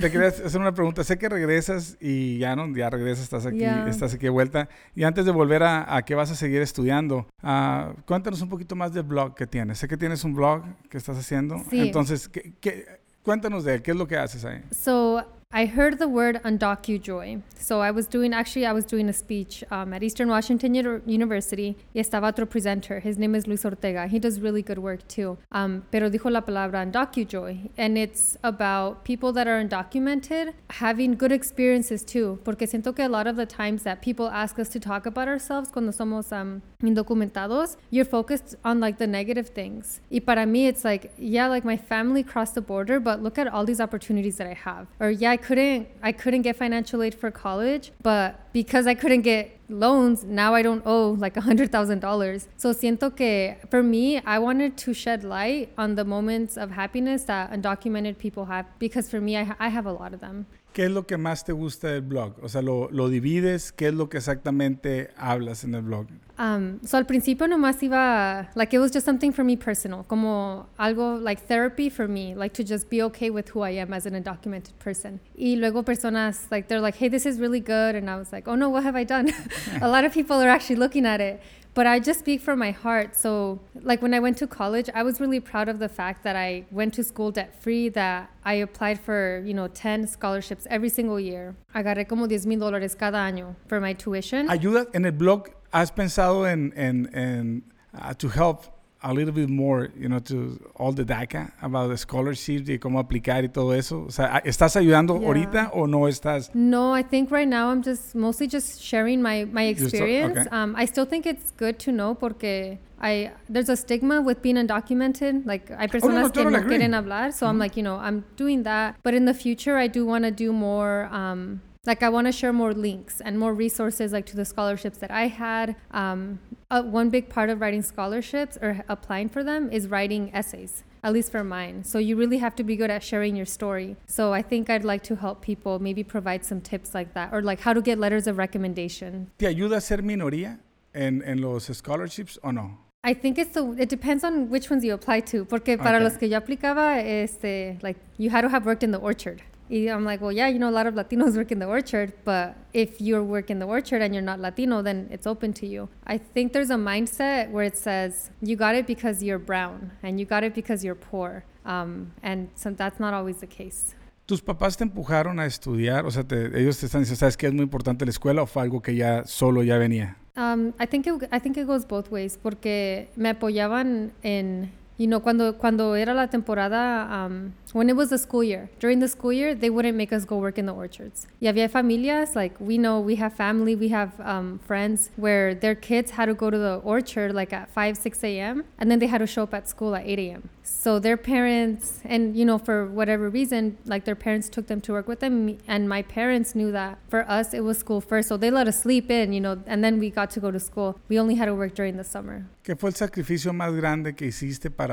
Te 0.00 0.10
quería 0.10 0.28
hacer 0.28 0.60
una 0.60 0.72
pregunta. 0.72 1.02
Sé 1.02 1.18
que 1.18 1.28
regresas 1.28 1.96
y 2.00 2.38
ya 2.38 2.54
no, 2.54 2.68
ya 2.76 2.88
regresas, 2.90 3.24
estás 3.24 3.46
aquí, 3.46 3.58
Ya. 3.58 3.86
estás 3.88 4.14
aquí 4.14 4.24
de 4.24 4.30
vuelta. 4.30 4.68
Y 4.94 5.02
antes 5.02 5.24
de 5.26 5.32
volver 5.32 5.62
a, 5.64 5.96
a 5.96 6.02
que 6.04 6.14
vas 6.14 6.30
a 6.30 6.34
seguir 6.36 6.62
estudiando, 6.62 7.26
ah, 7.42 7.92
cuéntanos 8.06 8.40
un 8.42 8.48
poquito 8.48 8.76
más 8.76 8.92
del 8.94 9.02
blog 9.02 9.34
que 9.34 9.46
tienes. 9.46 9.78
Sé 9.78 9.88
que 9.88 9.96
tienes 9.96 10.22
un 10.24 10.34
blog 10.34 10.62
que 10.88 10.96
estás 10.98 11.18
haciendo. 11.18 11.56
Sí. 11.68 11.80
Entonces, 11.80 12.28
¿qué, 12.28 12.52
qué- 12.60 12.86
cuéntanos 13.24 13.64
de 13.64 13.74
él. 13.74 13.82
¿Qué 13.82 13.90
es 13.90 13.96
lo 13.96 14.06
que 14.06 14.16
haces 14.16 14.44
ahí? 14.44 14.62
So 14.70 15.24
I 15.50 15.64
heard 15.64 15.98
the 15.98 16.08
word 16.08 16.42
undocujoy. 16.44 17.40
So 17.58 17.80
I 17.80 17.90
was 17.90 18.06
doing, 18.06 18.34
actually, 18.34 18.66
I 18.66 18.72
was 18.72 18.84
doing 18.84 19.08
a 19.08 19.14
speech 19.14 19.64
um, 19.70 19.94
at 19.94 20.02
Eastern 20.02 20.28
Washington 20.28 20.74
Uni- 20.74 21.00
University 21.06 21.74
y 21.94 22.02
estaba 22.02 22.24
otro 22.24 22.44
presenter. 22.44 23.00
His 23.00 23.16
name 23.16 23.34
is 23.34 23.46
Luis 23.46 23.64
Ortega. 23.64 24.06
He 24.08 24.18
does 24.18 24.40
really 24.40 24.60
good 24.60 24.78
work 24.78 25.08
too. 25.08 25.38
Um, 25.50 25.84
pero 25.90 26.10
dijo 26.10 26.30
la 26.30 26.42
palabra 26.42 26.84
undocujoy. 26.84 27.70
And 27.78 27.96
it's 27.96 28.36
about 28.44 29.04
people 29.04 29.32
that 29.32 29.48
are 29.48 29.58
undocumented 29.58 30.52
having 30.68 31.14
good 31.14 31.32
experiences 31.32 32.04
too. 32.04 32.38
Porque 32.44 32.66
siento 32.66 32.94
que 32.94 33.06
a 33.06 33.08
lot 33.08 33.26
of 33.26 33.36
the 33.36 33.46
times 33.46 33.84
that 33.84 34.02
people 34.02 34.28
ask 34.28 34.58
us 34.58 34.68
to 34.68 34.78
talk 34.78 35.06
about 35.06 35.28
ourselves 35.28 35.70
cuando 35.72 35.92
somos 35.92 36.30
um, 36.30 36.60
indocumentados, 36.82 37.78
you're 37.88 38.04
focused 38.04 38.54
on 38.66 38.80
like 38.80 38.98
the 38.98 39.06
negative 39.06 39.48
things. 39.48 40.02
Y 40.10 40.20
para 40.20 40.44
mí, 40.44 40.68
it's 40.68 40.84
like, 40.84 41.10
yeah, 41.16 41.48
like 41.48 41.64
my 41.64 41.78
family 41.78 42.22
crossed 42.22 42.54
the 42.54 42.60
border, 42.60 43.00
but 43.00 43.22
look 43.22 43.38
at 43.38 43.48
all 43.48 43.64
these 43.64 43.80
opportunities 43.80 44.36
that 44.36 44.46
I 44.46 44.52
have. 44.52 44.86
Or 45.00 45.10
yeah, 45.10 45.37
couldn't, 45.46 45.88
I 46.02 46.12
couldn't 46.12 46.42
get 46.42 46.56
financial 46.56 47.02
aid 47.02 47.14
for 47.14 47.30
college, 47.30 47.92
but 48.02 48.52
because 48.52 48.86
I 48.86 48.94
couldn't 48.94 49.22
get 49.22 49.58
loans, 49.70 50.24
now 50.24 50.54
I 50.54 50.62
don't 50.62 50.82
owe 50.84 51.12
like 51.24 51.36
a 51.36 51.40
hundred 51.40 51.72
thousand 51.72 52.00
dollars. 52.00 52.48
So 52.56 52.72
siento 52.72 53.16
que 53.16 53.56
for 53.70 53.82
me, 53.82 54.20
I 54.24 54.38
wanted 54.38 54.76
to 54.84 54.92
shed 54.92 55.24
light 55.24 55.72
on 55.78 55.94
the 55.94 56.04
moments 56.04 56.56
of 56.56 56.70
happiness 56.70 57.24
that 57.24 57.50
undocumented 57.50 58.18
people 58.18 58.44
have, 58.46 58.66
because 58.78 59.08
for 59.10 59.20
me, 59.20 59.36
I, 59.36 59.54
I 59.58 59.68
have 59.68 59.86
a 59.86 59.92
lot 59.92 60.12
of 60.12 60.20
them. 60.20 60.46
¿Qué 60.78 60.84
es 60.84 60.92
lo 60.92 61.08
que 61.08 61.16
más 61.16 61.44
te 61.44 61.52
gusta 61.52 61.88
del 61.88 62.02
blog? 62.02 62.36
O 62.40 62.48
sea, 62.48 62.62
lo, 62.62 62.88
lo 62.92 63.08
divides. 63.08 63.72
¿Qué 63.72 63.88
es 63.88 63.94
lo 63.94 64.08
que 64.08 64.18
exactamente 64.18 65.10
hablas 65.16 65.64
en 65.64 65.74
el 65.74 65.82
blog? 65.82 66.06
Um, 66.38 66.78
so 66.86 66.96
al 66.96 67.04
principio 67.04 67.48
nomás 67.48 67.82
iba, 67.82 68.48
like 68.54 68.72
it 68.72 68.78
was 68.78 68.92
just 68.92 69.04
something 69.04 69.32
for 69.32 69.44
me 69.44 69.56
personal, 69.56 70.04
como 70.04 70.68
algo 70.78 71.20
like 71.20 71.42
therapy 71.48 71.90
for 71.90 72.06
me, 72.06 72.36
like 72.36 72.54
to 72.54 72.62
just 72.62 72.88
be 72.88 73.02
okay 73.02 73.28
with 73.28 73.48
who 73.52 73.62
I 73.66 73.70
am 73.70 73.92
as 73.92 74.06
an 74.06 74.14
undocumented 74.14 74.78
person. 74.78 75.18
Y 75.36 75.56
luego 75.56 75.82
personas, 75.82 76.48
like 76.52 76.68
they're 76.68 76.80
like, 76.80 76.94
hey, 76.94 77.08
this 77.08 77.26
is 77.26 77.40
really 77.40 77.58
good. 77.58 77.96
And 77.96 78.08
I 78.08 78.14
was 78.14 78.30
like, 78.30 78.46
oh 78.46 78.54
no, 78.54 78.68
what 78.68 78.84
have 78.84 78.94
I 78.94 79.02
done? 79.02 79.32
a 79.82 79.88
lot 79.88 80.04
of 80.04 80.12
people 80.12 80.40
are 80.40 80.48
actually 80.48 80.76
looking 80.76 81.06
at 81.06 81.20
it. 81.20 81.42
But 81.78 81.86
I 81.86 82.00
just 82.00 82.18
speak 82.18 82.40
from 82.40 82.58
my 82.58 82.72
heart. 82.72 83.14
So, 83.14 83.60
like 83.90 84.02
when 84.02 84.12
I 84.12 84.18
went 84.18 84.36
to 84.38 84.48
college, 84.48 84.90
I 85.00 85.04
was 85.04 85.20
really 85.20 85.38
proud 85.38 85.68
of 85.68 85.78
the 85.78 85.88
fact 85.88 86.24
that 86.24 86.34
I 86.34 86.64
went 86.72 86.92
to 86.94 87.04
school 87.04 87.30
debt 87.30 87.54
free, 87.62 87.88
that 87.90 88.32
I 88.44 88.54
applied 88.54 88.98
for, 88.98 89.44
you 89.46 89.54
know, 89.54 89.68
10 89.68 90.08
scholarships 90.08 90.66
every 90.70 90.88
single 90.88 91.20
year. 91.20 91.54
Agarré 91.72 92.08
como 92.08 92.26
10 92.26 92.46
mil 92.46 92.58
dólares 92.58 92.98
cada 92.98 93.18
año 93.18 93.54
for 93.68 93.80
my 93.80 93.92
tuition. 93.92 94.48
Ayuda 94.48 94.88
en 94.92 95.04
el 95.04 95.12
blog. 95.12 95.50
¿Has 95.72 95.92
pensado 95.92 96.50
en, 96.52 96.72
en, 96.74 97.14
en 97.14 97.62
uh, 97.94 98.12
to 98.14 98.28
help 98.28 98.64
a 99.02 99.14
little 99.14 99.32
bit 99.32 99.48
more, 99.48 99.88
you 99.96 100.08
know, 100.08 100.18
to 100.18 100.58
all 100.76 100.92
the 100.92 101.04
DACA 101.04 101.52
about 101.62 101.88
the 101.88 101.96
scholarships 101.96 102.68
y 102.68 102.78
cómo 102.78 102.98
aplicar 102.98 103.44
y 103.44 103.48
todo 103.48 103.72
eso? 103.72 104.04
O 104.06 104.10
sea, 104.10 104.42
¿estás 104.44 104.76
ayudando 104.76 105.18
Yeah. 105.20 105.26
ahorita 105.28 105.70
o 105.72 105.86
no 105.86 106.08
estás? 106.08 106.50
No, 106.54 106.92
I 106.94 107.02
think 107.02 107.30
right 107.30 107.46
now 107.48 107.70
I'm 107.70 107.82
just 107.82 108.14
mostly 108.14 108.48
just 108.48 108.80
sharing 108.82 109.22
my 109.22 109.44
my 109.52 109.64
experience. 109.68 110.38
okay. 110.38 110.48
Um, 110.50 110.74
I 110.76 110.84
still 110.86 111.04
think 111.06 111.26
it's 111.26 111.52
good 111.56 111.78
to 111.80 111.92
know 111.92 112.14
porque 112.14 112.78
I 113.00 113.30
there's 113.48 113.68
a 113.68 113.76
stigma 113.76 114.20
with 114.20 114.42
being 114.42 114.56
undocumented. 114.56 115.46
Like 115.46 115.68
hay 115.68 115.86
personas 115.86 116.32
que 116.32 116.42
totally 116.42 116.52
no 116.54 116.58
agree. 116.58 116.78
quieren 116.78 116.92
hablar, 116.94 117.32
so 117.32 117.46
I'm 117.46 117.58
like, 117.58 117.76
you 117.76 117.82
know, 117.84 117.96
I'm 117.96 118.24
doing 118.36 118.64
that. 118.64 118.96
But 119.04 119.14
in 119.14 119.24
the 119.26 119.34
future, 119.34 119.76
I 119.76 119.86
do 119.86 120.04
want 120.04 120.24
to 120.24 120.30
do 120.32 120.52
more. 120.52 121.08
Um, 121.12 121.60
like 121.86 122.02
I 122.02 122.08
want 122.10 122.26
to 122.26 122.32
share 122.32 122.52
more 122.52 122.74
links 122.74 123.20
and 123.22 123.38
more 123.38 123.54
resources, 123.54 124.12
like 124.12 124.26
to 124.26 124.36
the 124.36 124.44
scholarships 124.44 124.98
that 124.98 125.10
I 125.12 125.28
had. 125.28 125.76
Um, 125.92 126.40
uh, 126.70 126.82
one 126.82 127.10
big 127.10 127.28
part 127.28 127.50
of 127.50 127.60
writing 127.60 127.82
scholarships 127.82 128.58
or 128.60 128.84
applying 128.88 129.28
for 129.28 129.42
them 129.42 129.70
is 129.72 129.88
writing 129.88 130.30
essays 130.34 130.84
at 131.04 131.12
least 131.12 131.30
for 131.30 131.44
mine. 131.44 131.84
So 131.84 131.98
you 132.00 132.16
really 132.16 132.38
have 132.38 132.56
to 132.56 132.64
be 132.64 132.74
good 132.74 132.90
at 132.90 133.04
sharing 133.04 133.36
your 133.36 133.46
story. 133.46 133.96
So 134.06 134.32
I 134.32 134.42
think 134.42 134.68
I'd 134.68 134.82
like 134.84 135.04
to 135.04 135.14
help 135.14 135.40
people, 135.42 135.78
maybe 135.78 136.02
provide 136.02 136.44
some 136.44 136.60
tips 136.60 136.92
like 136.92 137.14
that, 137.14 137.32
or 137.32 137.40
like 137.40 137.60
how 137.60 137.72
to 137.72 137.80
get 137.80 138.00
letters 138.00 138.26
of 138.26 138.36
recommendation. 138.36 139.30
¿Te 139.38 139.46
ayuda 139.46 139.76
a 139.76 139.80
ser 139.80 139.98
minoría 139.98 140.58
en, 140.92 141.22
en 141.24 141.40
los 141.40 141.66
scholarships 141.66 142.36
o 142.42 142.50
no? 142.50 142.78
I 143.04 143.14
think 143.14 143.38
it's 143.38 143.52
the 143.52 143.64
it 143.80 143.88
depends 143.88 144.24
on 144.24 144.50
which 144.50 144.70
ones 144.70 144.82
you 144.84 144.92
apply 144.92 145.20
to. 145.20 145.44
Porque 145.44 145.78
para 145.78 145.98
Okay. 145.98 146.04
los 146.04 146.16
que 146.16 146.28
yo 146.28 146.36
aplicaba, 146.40 146.98
este, 147.00 147.78
like 147.80 147.96
you 148.18 148.30
had 148.30 148.42
to 148.42 148.48
have 148.48 148.66
worked 148.66 148.82
in 148.82 148.90
the 148.90 148.98
orchard. 148.98 149.40
I'm 149.70 150.04
like, 150.04 150.20
well, 150.20 150.32
yeah, 150.32 150.48
you 150.48 150.58
know, 150.58 150.68
a 150.68 150.76
lot 150.78 150.86
of 150.86 150.94
Latinos 150.94 151.36
work 151.40 151.52
in 151.52 151.58
the 151.58 151.66
orchard, 151.66 152.12
but 152.24 152.56
if 152.72 153.00
you 153.00 153.22
work 153.22 153.50
in 153.50 153.58
the 153.58 153.66
orchard 153.66 154.02
and 154.02 154.14
you're 154.14 154.22
not 154.22 154.40
Latino, 154.40 154.82
then 154.82 155.08
it's 155.10 155.26
open 155.26 155.52
to 155.54 155.66
you. 155.66 155.88
I 156.06 156.18
think 156.18 156.52
there's 156.52 156.70
a 156.70 156.76
mindset 156.76 157.50
where 157.50 157.64
it 157.64 157.76
says 157.76 158.30
you 158.40 158.56
got 158.56 158.74
it 158.74 158.86
because 158.86 159.22
you're 159.22 159.38
brown 159.38 159.90
and 160.02 160.18
you 160.18 160.26
got 160.26 160.42
it 160.44 160.54
because 160.54 160.82
you're 160.84 160.94
poor, 160.94 161.44
um, 161.66 162.12
and 162.22 162.48
so 162.54 162.70
that's 162.70 162.98
not 162.98 163.12
always 163.14 163.38
the 163.40 163.46
case. 163.46 163.94
¿Tus 164.26 164.42
papás 164.42 164.76
te 164.76 164.84
empujaron 164.84 165.38
a 165.40 165.46
estudiar? 165.46 166.04
O 166.04 166.10
sea, 166.10 166.22
te- 166.22 166.48
ellos 166.58 166.78
te 166.78 166.86
están 166.86 167.00
diciendo, 167.00 167.16
¿sabes 167.18 167.36
que 167.38 167.46
es 167.46 167.52
muy 167.54 167.62
importante 167.62 168.04
la 168.04 168.10
escuela 168.10 168.42
o 168.42 168.46
fue 168.46 168.62
algo 168.62 168.82
que 168.82 168.94
ya 168.94 169.24
solo 169.24 169.62
ya 169.62 169.78
venía? 169.78 170.16
Um, 170.36 170.72
I 170.78 170.86
think 170.86 171.06
it, 171.06 171.14
I 171.32 171.40
think 171.40 171.56
it 171.56 171.66
goes 171.66 171.84
both 171.84 172.10
ways 172.12 172.38
porque 172.40 173.08
me 173.16 173.30
apoyaban 173.30 174.12
en 174.22 174.70
you 174.98 175.06
know 175.06 175.20
cuando 175.20 175.56
cuando 175.56 175.94
era 175.94 176.12
la 176.12 176.26
temporada 176.26 177.08
um, 177.10 177.52
when 177.72 177.88
it 177.88 177.96
was 177.96 178.10
the 178.10 178.18
school 178.18 178.42
year 178.42 178.68
during 178.80 178.98
the 178.98 179.08
school 179.08 179.32
year 179.32 179.54
they 179.54 179.70
wouldn't 179.70 179.96
make 179.96 180.12
us 180.12 180.24
go 180.24 180.36
work 180.36 180.58
in 180.58 180.66
the 180.66 180.72
orchards. 180.72 181.26
Y 181.40 181.48
había 181.48 181.68
familias 181.70 182.34
like 182.34 182.54
we 182.60 182.76
know 182.78 183.00
we 183.00 183.16
have 183.16 183.32
family 183.32 183.74
we 183.74 183.88
have 183.88 184.18
um, 184.20 184.58
friends 184.66 185.10
where 185.16 185.54
their 185.54 185.74
kids 185.74 186.12
had 186.12 186.26
to 186.26 186.34
go 186.34 186.50
to 186.50 186.58
the 186.58 186.80
orchard 186.84 187.34
like 187.34 187.52
at 187.52 187.70
5 187.70 187.96
6 187.96 188.24
a.m 188.24 188.64
and 188.78 188.90
then 188.90 188.98
they 188.98 189.06
had 189.06 189.18
to 189.18 189.26
show 189.26 189.44
up 189.44 189.54
at 189.54 189.68
school 189.68 189.94
at 189.94 190.04
8 190.06 190.18
a.m 190.18 190.50
so 190.62 190.98
their 190.98 191.16
parents 191.16 192.00
and 192.04 192.36
you 192.36 192.44
know 192.44 192.58
for 192.58 192.86
whatever 192.86 193.30
reason 193.30 193.78
like 193.86 194.04
their 194.04 194.16
parents 194.16 194.48
took 194.48 194.66
them 194.66 194.80
to 194.80 194.92
work 194.92 195.08
with 195.08 195.20
them 195.20 195.56
and 195.66 195.88
my 195.88 196.02
parents 196.02 196.54
knew 196.54 196.72
that 196.72 196.98
for 197.08 197.28
us 197.30 197.54
it 197.54 197.62
was 197.62 197.78
school 197.78 198.00
first 198.00 198.28
so 198.28 198.36
they 198.36 198.50
let 198.50 198.66
us 198.66 198.80
sleep 198.80 199.10
in 199.10 199.32
you 199.32 199.40
know 199.40 199.56
and 199.66 199.82
then 199.84 199.98
we 199.98 200.10
got 200.10 200.30
to 200.30 200.40
go 200.40 200.50
to 200.50 200.60
school. 200.60 200.98
We 201.08 201.18
only 201.18 201.34
had 201.34 201.46
to 201.46 201.54
work 201.54 201.74
during 201.74 201.96
the 201.96 202.04
summer. 202.04 202.46
¿Qué 202.62 202.76
fue 202.76 202.90
el 202.90 202.96
sacrificio 202.96 203.52
más 203.52 203.74
grande 203.74 204.14
que 204.14 204.26
hiciste 204.26 204.70
para 204.70 204.87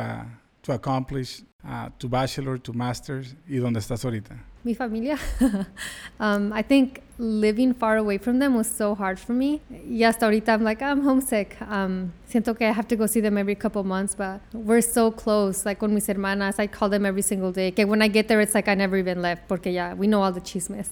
to 0.64 0.74
accomplish 0.74 1.42
uh, 1.68 1.90
tu 1.98 2.08
bachelor, 2.08 2.60
to 2.60 2.74
master's 2.74 3.36
y 3.48 3.58
dónde 3.58 3.80
estás 3.80 4.04
ahorita? 4.06 4.36
mi 4.66 4.74
familia. 4.74 5.18
Um, 6.18 6.54
i 6.54 6.62
think 6.62 7.02
living 7.20 7.74
far 7.74 7.98
away 7.98 8.18
from 8.18 8.40
them 8.40 8.56
was 8.56 8.70
so 8.70 8.96
hard 8.96 9.20
for 9.20 9.34
me. 9.34 9.60
Y 9.70 10.04
hasta 10.06 10.26
ahorita 10.26 10.54
i'm 10.54 10.64
like 10.64 10.82
i'm 10.82 11.02
homesick. 11.02 11.58
Um, 11.62 12.14
siento 12.30 12.58
que 12.58 12.66
i 12.66 12.72
have 12.72 12.88
to 12.88 12.96
go 12.96 13.06
see 13.06 13.20
them 13.20 13.38
every 13.38 13.56
couple 13.56 13.84
months 13.84 14.16
but 14.16 14.40
we're 14.54 14.82
so 14.82 15.12
close 15.12 15.66
like 15.66 15.80
con 15.80 15.94
mis 15.94 16.08
hermanas 16.08 16.58
i 16.58 16.68
call 16.68 16.90
them 16.90 17.06
every 17.06 17.22
single 17.22 17.52
day 17.52 17.70
que 17.70 17.86
when 17.86 18.02
i 18.02 18.08
get 18.08 18.28
there 18.30 18.42
it's 18.42 18.56
like 18.56 18.68
i 18.70 18.74
never 18.74 18.98
even 18.98 19.22
left 19.22 19.48
porque 19.50 19.68
yeah 19.68 19.94
we 19.94 20.08
know 20.08 20.22
all 20.24 20.32
the 20.32 20.42
chismes. 20.42 20.90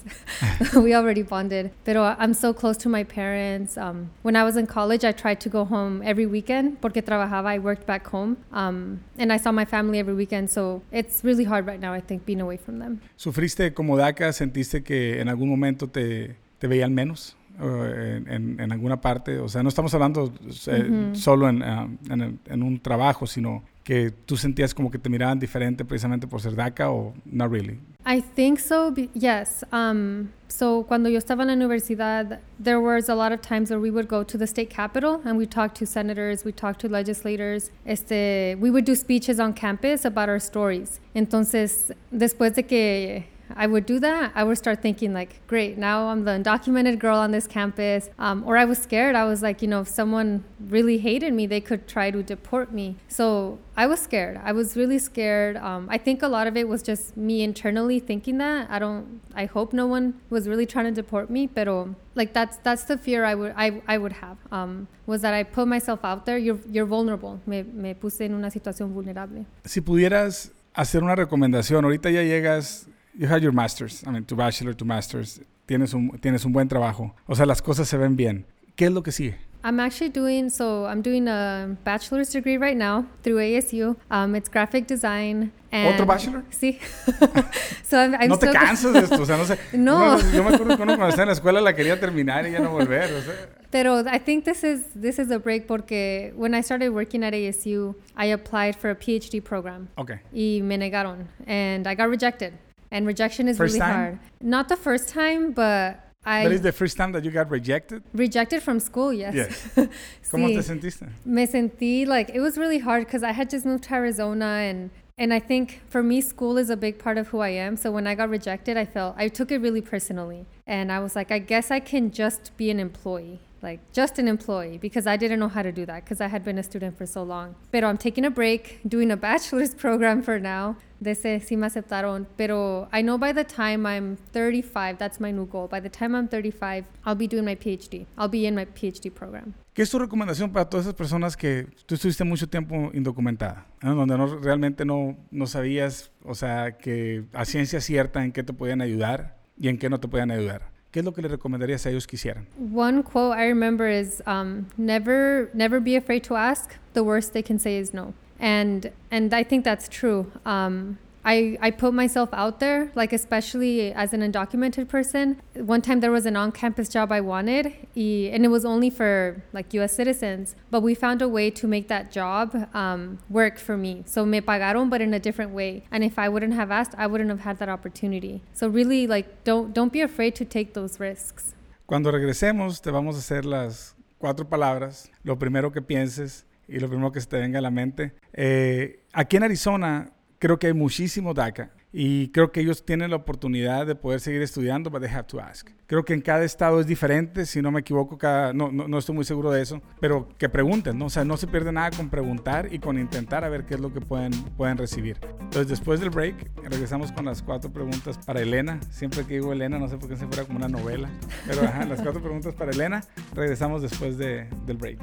We 0.84 0.94
already 0.94 1.24
bonded. 1.24 1.72
Pero 1.86 2.16
i'm 2.20 2.34
so 2.34 2.54
close 2.54 2.78
to 2.84 2.90
my 2.90 3.06
parents. 3.06 3.78
Um, 3.78 4.10
when 4.24 4.36
i 4.36 4.44
was 4.44 4.58
in 4.58 4.68
college 4.68 5.06
i 5.06 5.14
tried 5.14 5.40
to 5.46 5.50
go 5.50 5.64
home 5.64 6.02
every 6.04 6.26
weekend 6.26 6.82
porque 6.82 7.02
trabajaba 7.06 7.48
i 7.56 7.60
worked 7.60 7.86
back 7.86 8.06
home. 8.08 8.36
Um, 8.52 9.00
and 9.18 9.32
i 9.32 9.38
saw 9.38 9.54
my 9.54 9.66
family 9.66 10.00
every 10.00 10.16
weekend 10.24 10.50
so 10.50 10.63
it's 10.92 11.24
really 11.24 11.46
hard 11.46 11.68
right 11.68 11.82
now 11.82 11.94
i 11.94 12.02
think 12.02 12.24
being 12.26 12.42
away 12.42 12.58
from 12.58 12.80
them 12.80 13.00
¿Sufriste 13.16 13.74
como 13.74 13.98
DACA? 13.98 14.32
¿Sentiste 14.34 14.84
que 14.84 15.20
en 15.22 15.30
algún 15.30 15.50
momento 15.50 15.88
te, 15.88 16.36
te 16.60 16.68
veían 16.68 16.94
menos 16.94 17.36
en, 17.60 18.28
en- 18.32 18.60
en 18.60 18.72
alguna 18.72 19.00
parte? 19.00 19.38
O 19.40 19.48
sea, 19.48 19.62
no 19.64 19.70
estamos 19.70 19.94
hablando 19.94 20.34
eh, 20.68 20.90
Ujú. 20.90 21.16
solo 21.16 21.48
en, 21.50 21.62
um, 21.62 21.98
en 22.46 22.64
un 22.64 22.80
trabajo, 22.80 23.28
sino 23.28 23.64
que 23.84 24.12
tú 24.12 24.38
sentías 24.38 24.74
como 24.74 24.90
que 24.90 24.98
te 24.98 25.10
miraban 25.10 25.40
diferente 25.40 25.84
precisamente 25.84 26.28
por 26.28 26.42
ser 26.42 26.56
DACA 26.56 26.90
o 26.90 27.14
not 27.26 27.52
really. 27.52 27.80
I 28.06 28.22
think 28.22 28.60
so. 28.60 28.94
Yes. 29.14 29.64
Um, 29.72 30.30
so 30.48 30.84
cuando 30.84 31.10
yo 31.10 31.18
estaba 31.18 31.44
en 31.44 31.48
la 31.48 31.54
universidad, 31.54 32.40
there 32.60 32.80
was 32.80 33.10
a 33.10 33.16
lot 33.16 33.32
of 33.32 33.42
times 33.42 33.70
where 33.70 33.80
we 33.80 33.90
would 33.92 34.08
go 34.08 34.24
to 34.24 34.38
the 34.38 34.46
state 34.46 34.70
capitol 34.70 35.22
and 35.26 35.38
we 35.38 35.46
talk 35.46 35.74
to 35.76 35.86
senators, 35.86 36.44
we 36.44 36.52
talk 36.52 36.78
to 36.80 36.90
legislators. 36.90 37.72
Este, 37.86 38.56
we 38.60 38.70
would 38.70 38.86
do 38.86 38.96
speeches 38.96 39.40
on 39.40 39.54
campus 39.54 40.04
about 40.06 40.28
our 40.28 40.40
stories. 40.40 41.00
Entonces, 41.16 41.94
después 42.12 42.56
de 42.56 42.64
que 42.64 43.33
I 43.56 43.68
would 43.68 43.86
do 43.86 44.00
that, 44.00 44.32
I 44.36 44.44
would 44.44 44.58
start 44.58 44.82
thinking 44.82 45.14
like, 45.14 45.46
great, 45.48 45.78
now 45.78 46.08
I'm 46.08 46.26
the 46.26 46.32
undocumented 46.32 47.00
girl 47.00 47.18
on 47.18 47.32
this 47.32 47.48
campus. 47.48 48.10
Um, 48.20 48.44
or 48.46 48.58
I 48.58 48.66
was 48.66 48.78
scared. 48.78 49.16
I 49.16 49.26
was 49.26 49.42
like, 49.42 49.62
you 49.62 49.68
know, 49.68 49.82
if 49.82 49.88
someone 49.88 50.44
really 50.60 50.98
hated 50.98 51.34
me, 51.34 51.46
they 51.48 51.62
could 51.62 51.88
try 51.88 52.12
to 52.12 52.24
deport 52.24 52.72
me. 52.72 52.98
So 53.08 53.60
I 53.76 53.88
was 53.88 54.00
scared. 54.00 54.40
I 54.44 54.52
was 54.52 54.76
really 54.76 55.00
scared. 55.00 55.58
Um, 55.58 55.88
I 55.90 55.98
think 55.98 56.22
a 56.22 56.28
lot 56.28 56.48
of 56.48 56.56
it 56.56 56.68
was 56.68 56.84
just 56.84 57.18
me 57.18 57.42
internally 57.42 58.00
thinking 58.00 58.38
that. 58.38 58.70
I 58.70 58.80
don't. 58.80 59.22
I 59.36 59.46
hope 59.46 59.74
no 59.74 59.88
one 59.88 60.20
was 60.30 60.48
really 60.48 60.66
trying 60.66 60.86
to 60.86 60.92
deport 60.92 61.30
me, 61.30 61.48
pero 61.48 61.96
like 62.16 62.34
that's 62.34 62.58
that's 62.58 62.84
the 62.84 62.98
fear 62.98 63.26
I 63.26 63.34
would 63.34 63.54
I, 63.58 63.82
I 63.88 63.98
would 63.98 64.14
have. 64.14 64.38
Um, 64.52 64.88
was 65.08 65.22
that 65.22 65.34
I 65.34 65.44
put 65.44 65.68
myself 65.68 66.06
out 66.06 66.26
there. 66.26 66.38
You're 66.38 66.60
you're 66.70 66.86
vulnerable. 66.86 67.40
Me 67.46 67.64
me 67.64 67.96
puse 67.96 68.22
en 68.22 68.34
una 68.36 68.52
situación 68.52 68.94
vulnerable. 68.94 69.46
Si 69.66 69.82
pudieras 69.82 70.52
hacer 70.76 71.04
una 71.04 71.16
recomendación, 71.16 71.84
ahorita 71.84 72.10
ya 72.12 72.24
llegas, 72.24 72.88
you 73.18 73.28
had 73.28 73.42
your 73.42 73.54
master's, 73.54 74.04
I 74.06 74.12
mean, 74.12 74.26
tu 74.26 74.36
bachelor, 74.36 74.74
tu 74.76 74.86
master's, 74.86 75.40
tienes 75.66 75.94
un, 75.94 76.10
tienes 76.20 76.46
un 76.46 76.52
buen 76.54 76.68
trabajo, 76.68 77.14
o 77.28 77.36
sea, 77.36 77.46
las 77.46 77.62
cosas 77.62 77.88
se 77.88 77.98
ven 77.98 78.16
bien. 78.16 78.46
¿Qué 78.76 78.86
es 78.86 78.92
lo 78.92 79.04
que 79.04 79.12
sigue? 79.12 79.36
I'm 79.66 79.80
actually 79.80 80.10
doing 80.10 80.50
so. 80.50 80.86
I'm 80.88 81.02
doing 81.02 81.30
a 81.30 81.78
bachelor's 81.86 82.30
degree 82.34 82.58
right 82.58 82.76
now 82.76 83.06
through 83.22 83.38
ASU. 83.40 83.96
Um, 84.12 84.36
it's 84.36 84.50
graphic 84.50 84.88
design. 84.88 85.54
And 85.72 85.94
¿Otro 85.94 86.06
bachelor? 86.06 86.44
Sí. 86.50 86.80
so 87.84 87.98
I'm, 87.98 88.14
I'm 88.16 88.28
no 88.28 88.38
te 88.38 88.52
cansas 88.52 88.92
de 88.92 89.00
esto, 89.00 89.22
o 89.22 89.26
sea, 89.26 89.38
no 89.38 89.46
sé. 89.46 89.58
No. 89.78 90.16
Uno- 90.16 90.32
yo 90.34 90.44
me 90.44 90.54
acuerdo 90.54 90.76
que 90.76 90.84
uno 90.84 90.98
cuando 90.98 91.08
estaba 91.08 91.24
en 91.24 91.28
la 91.30 91.34
escuela 91.34 91.62
la 91.62 91.74
quería 91.74 91.98
terminar 91.98 92.46
y 92.46 92.52
ya 92.52 92.60
no 92.60 92.72
volver, 92.72 93.14
o 93.14 93.22
sea. 93.22 93.34
Pero 93.72 94.02
I 94.02 94.20
think 94.20 94.44
this 94.44 94.66
is 94.66 94.82
this 95.00 95.18
is 95.18 95.32
a 95.32 95.40
break 95.40 95.66
porque 95.66 96.34
when 96.36 96.54
I 96.54 96.62
started 96.62 96.90
working 96.90 97.24
at 97.24 97.34
ASU, 97.34 97.96
I 98.18 98.34
applied 98.34 98.76
for 98.76 98.90
a 98.90 98.96
PhD 98.96 99.42
program 99.42 99.88
Ok. 99.96 100.12
y 100.34 100.60
me 100.62 100.78
negaron 100.78 101.30
and 101.48 101.88
I 101.88 101.96
got 101.96 102.10
rejected. 102.10 102.54
And 102.94 103.08
rejection 103.08 103.48
is 103.48 103.58
First 103.58 103.74
really 103.74 103.80
time? 103.80 103.96
hard. 103.96 104.20
Not 104.40 104.70
the 104.70 104.78
first 104.78 105.10
time, 105.10 105.52
but 105.52 106.00
I 106.26 106.44
That 106.44 106.52
is 106.54 106.62
the 106.62 106.72
first 106.72 106.96
time 106.96 107.12
that 107.14 107.24
you 107.26 107.32
got 107.32 107.50
rejected? 107.50 108.04
rejected 108.14 108.62
from 108.62 108.80
school, 108.80 109.12
yes. 109.12 109.34
Yes. 109.34 109.54
¿Cómo 110.32 110.48
Sí. 110.48 110.56
te 110.56 110.62
sentiste? 110.62 111.08
me 111.26 111.46
sentí 111.48 112.06
like 112.06 112.30
it 112.34 112.40
was 112.40 112.56
really 112.58 112.80
hard 112.80 113.06
because 113.06 113.24
I 113.24 113.32
had 113.34 113.50
just 113.50 113.66
moved 113.66 113.84
to 113.86 113.94
Arizona 113.96 114.46
and 114.70 114.92
and 115.18 115.34
I 115.34 115.40
think 115.40 115.82
for 115.90 116.02
me 116.04 116.22
school 116.22 116.58
is 116.58 116.70
a 116.70 116.78
big 116.78 116.98
part 117.00 117.18
of 117.18 117.26
who 117.30 117.40
I 117.40 117.50
am. 117.50 117.76
So 117.78 117.92
when 117.92 118.06
I 118.08 118.14
got 118.16 118.30
rejected, 118.30 118.78
I 118.78 118.86
felt 118.86 119.16
I 119.18 119.28
took 119.28 119.52
it 119.52 119.60
really 119.60 119.82
personally. 119.82 120.46
And 120.66 120.92
I 120.92 121.00
was 121.00 121.16
like, 121.16 121.30
I 121.32 121.40
guess 121.40 121.70
I 121.72 121.80
can 121.80 122.10
just 122.12 122.56
be 122.58 122.70
an 122.72 122.80
employee. 122.80 123.40
Like 123.64 123.80
just 123.94 124.20
an 124.20 124.28
employee 124.28 124.78
because 124.78 125.08
I 125.08 125.16
didn't 125.16 125.40
know 125.40 125.48
how 125.48 125.64
to 125.64 125.72
do 125.72 125.86
that 125.86 126.04
because 126.04 126.20
I 126.20 126.28
had 126.28 126.44
been 126.44 126.60
a 126.60 126.64
student 126.64 126.98
for 126.98 127.06
so 127.06 127.24
long. 127.24 127.56
Pero 127.72 127.88
I'm 127.88 127.98
taking 127.98 128.26
a 128.26 128.30
break, 128.30 128.82
doing 128.88 129.10
a 129.10 129.16
bachelor's 129.18 129.74
program 129.84 130.22
for 130.22 130.38
now. 130.38 130.76
De 131.02 131.12
ese 131.12 131.42
sí 131.42 131.58
me 131.58 131.68
aceptaron. 131.68 132.28
Pero 132.38 132.90
I 132.92 133.02
know 133.02 133.18
by 133.18 133.32
the 133.32 133.46
time 133.46 133.86
I'm 133.86 134.18
35, 134.34 134.98
that's 134.98 135.20
my 135.20 135.32
new 135.32 135.46
goal. 135.46 135.68
By 135.70 135.80
the 135.80 135.90
time 135.90 136.14
I'm 136.14 136.28
35, 136.28 136.86
I'll 137.06 137.16
be 137.16 137.28
doing 137.28 137.46
my 137.46 137.56
PhD. 137.56 138.06
I'll 138.18 138.30
be 138.30 138.46
in 138.46 138.54
my 138.54 138.66
PhD 138.66 139.10
program. 139.10 139.54
¿Qué 139.74 139.82
es 139.82 139.90
tu 139.90 139.98
recomendación 139.98 140.52
para 140.52 140.70
todas 140.70 140.86
esas 140.86 140.96
personas 140.96 141.36
que 141.36 141.68
tú 141.88 141.96
estuviste 141.96 142.24
mucho 142.24 142.48
tiempo 142.48 142.92
indocumentada? 142.94 143.66
¿no? 143.82 143.96
Donde 143.96 144.18
no, 144.18 144.28
realmente 144.38 144.86
no, 144.86 145.18
no 145.32 145.48
sabías, 145.48 146.12
o 146.24 146.36
sea, 146.36 146.78
que 146.78 147.24
a 147.34 147.44
ciencia 147.46 147.82
cierta 147.82 148.24
en 148.24 148.34
qué 148.34 148.44
te 148.44 148.54
podían 148.54 148.82
ayudar 148.82 149.36
y 149.58 149.70
en 149.70 149.80
qué 149.80 149.90
no 149.90 150.00
te 150.00 150.08
podían 150.08 150.30
ayudar. 150.30 150.73
¿Qué 150.94 151.00
es 151.00 151.06
lo 151.06 151.12
que 151.12 151.22
le 151.22 151.28
recomendarías 151.28 151.86
a 151.86 151.90
ellos 151.90 152.08
que 152.08 152.16
hicieran? 152.16 152.46
One 152.74 153.04
quote 153.04 153.36
I 153.36 153.48
remember 153.48 153.88
is 153.88 154.22
um, 154.26 154.68
never 154.78 155.50
never 155.54 155.82
be 155.82 155.98
afraid 155.98 156.24
to 156.26 156.36
ask. 156.36 156.76
The 156.94 157.04
worst 157.04 157.34
they 157.34 157.44
can 157.44 157.60
say 157.60 157.78
is 157.78 157.94
no. 157.94 158.14
And 158.40 158.92
and 159.12 159.34
I 159.34 159.44
think 159.44 159.66
that's 159.66 159.90
true. 159.90 160.32
Um, 160.46 161.00
I, 161.26 161.58
I 161.62 161.72
put 161.72 161.94
myself 161.94 162.30
out 162.34 162.60
there, 162.60 162.92
like 162.96 163.14
especially 163.14 163.94
as 163.94 164.14
an 164.14 164.22
undocumented 164.22 164.90
person. 164.90 165.42
One 165.56 165.82
time 165.82 166.02
there 166.02 166.12
was 166.12 166.26
an 166.26 166.36
on-campus 166.36 166.90
job 166.90 167.12
I 167.12 167.22
wanted, 167.22 167.68
and 167.96 168.46
it 168.46 168.50
was 168.50 168.66
only 168.66 168.90
for 168.90 169.42
like 169.54 169.74
U.S. 169.74 169.94
citizens. 169.94 170.56
But 170.70 170.82
we 170.82 170.94
found 170.96 171.22
a 171.22 171.30
way 171.30 171.50
to 171.52 171.68
make 171.68 171.88
that 171.88 172.12
job 172.12 172.68
um, 172.74 173.20
work 173.30 173.58
for 173.58 173.78
me. 173.78 174.04
So 174.06 174.26
me 174.26 174.42
pagaron, 174.42 174.90
but 174.90 175.02
in 175.02 175.14
a 175.14 175.20
different 175.20 175.52
way. 175.52 175.84
And 175.92 176.04
if 176.04 176.20
I 176.20 176.28
wouldn't 176.28 176.54
have 176.54 176.72
asked, 176.72 176.94
I 176.98 177.08
wouldn't 177.08 177.30
have 177.30 177.42
had 177.42 177.60
that 177.60 177.70
opportunity. 177.70 178.42
So 178.54 178.68
really, 178.68 179.08
like 179.08 179.44
don't 179.44 179.74
don't 179.74 179.94
be 179.94 180.02
afraid 180.02 180.36
to 180.36 180.46
take 180.46 180.74
those 180.74 181.00
risks. 181.00 181.54
Cuando 181.86 182.12
regresemos, 182.12 182.82
te 182.82 182.92
vamos 182.92 183.16
a 183.16 183.20
hacer 183.20 183.46
las 183.46 183.96
cuatro 184.18 184.46
palabras. 184.46 185.10
Lo 185.24 185.38
primero 185.38 185.72
que 185.72 185.82
pienses 185.82 186.46
y 186.68 186.80
lo 186.80 186.88
primero 186.88 187.12
que 187.12 187.22
se 187.22 187.28
te 187.28 187.40
venga 187.40 187.60
a 187.60 187.62
la 187.62 187.72
mente. 187.72 188.14
Eh, 188.34 189.04
aquí 189.14 189.38
en 189.38 189.44
Arizona 189.44 190.12
creo 190.44 190.60
que 190.60 190.68
hay 190.68 190.74
muchísimo 190.74 191.34
DACA 191.34 191.72
y 191.94 192.28
creo 192.32 192.52
que 192.52 192.60
ellos 192.60 192.84
tienen 192.84 193.12
la 193.12 193.16
oportunidad 193.16 193.88
de 193.88 193.96
poder 193.96 194.20
seguir 194.20 194.42
estudiando, 194.42 194.90
but 194.90 195.02
they 195.02 195.10
have 195.10 195.24
to 195.24 195.40
ask. 195.40 195.70
Creo 195.88 196.04
que 196.04 196.14
en 196.14 196.20
cada 196.20 196.44
estado 196.44 196.82
es 196.82 196.86
diferente, 196.86 197.46
si 197.46 197.62
no 197.62 197.72
me 197.72 197.80
equivoco, 197.80 198.18
cada, 198.18 198.52
no, 198.52 198.70
no, 198.70 198.90
no, 198.90 198.98
estoy 198.98 199.16
muy 199.16 199.24
seguro 199.24 199.52
de 199.52 199.62
eso, 199.62 199.82
pero 200.02 200.28
que 200.38 200.50
pregunten, 200.50 200.98
¿no? 200.98 201.06
O 201.06 201.10
sea, 201.10 201.24
no 201.24 201.38
se 201.38 201.48
pierde 201.48 201.72
nada 201.72 201.92
con 201.92 202.10
preguntar 202.10 202.68
y 202.74 202.80
con 202.80 203.00
intentar 203.00 203.46
a 203.46 203.50
ver 203.50 203.66
qué 203.66 203.76
es 203.76 203.80
lo 203.80 203.94
que 203.94 204.02
pueden, 204.02 204.34
pueden 204.58 204.78
recibir. 204.78 205.18
Entonces, 205.40 205.70
después 205.70 206.02
del 206.02 206.10
break, 206.10 206.52
regresamos 206.62 207.14
con 207.14 207.24
las 207.24 207.42
cuatro 207.42 207.72
preguntas 207.72 208.18
para 208.26 208.42
Elena. 208.42 208.82
Siempre 208.90 209.24
que 209.24 209.36
digo 209.36 209.54
Elena, 209.54 209.80
no 209.80 209.88
sé 209.88 209.96
por 209.96 210.10
qué 210.10 210.18
se 210.18 210.28
fuera 210.28 210.44
como 210.44 210.58
una 210.58 210.68
novela, 210.68 211.10
pero 211.48 211.62
ajá, 211.62 211.86
las 211.86 212.02
cuatro 212.02 212.22
preguntas 212.22 212.54
para 212.54 212.72
Elena. 212.72 213.02
Regresamos 213.34 213.82
después 213.82 214.18
de, 214.18 214.50
del 214.66 214.76
break. 214.76 215.00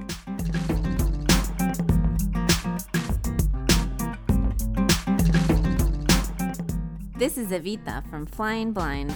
This 7.21 7.37
is 7.37 7.49
Evita 7.49 8.03
from 8.09 8.25
Flying 8.25 8.73
Blind. 8.73 9.13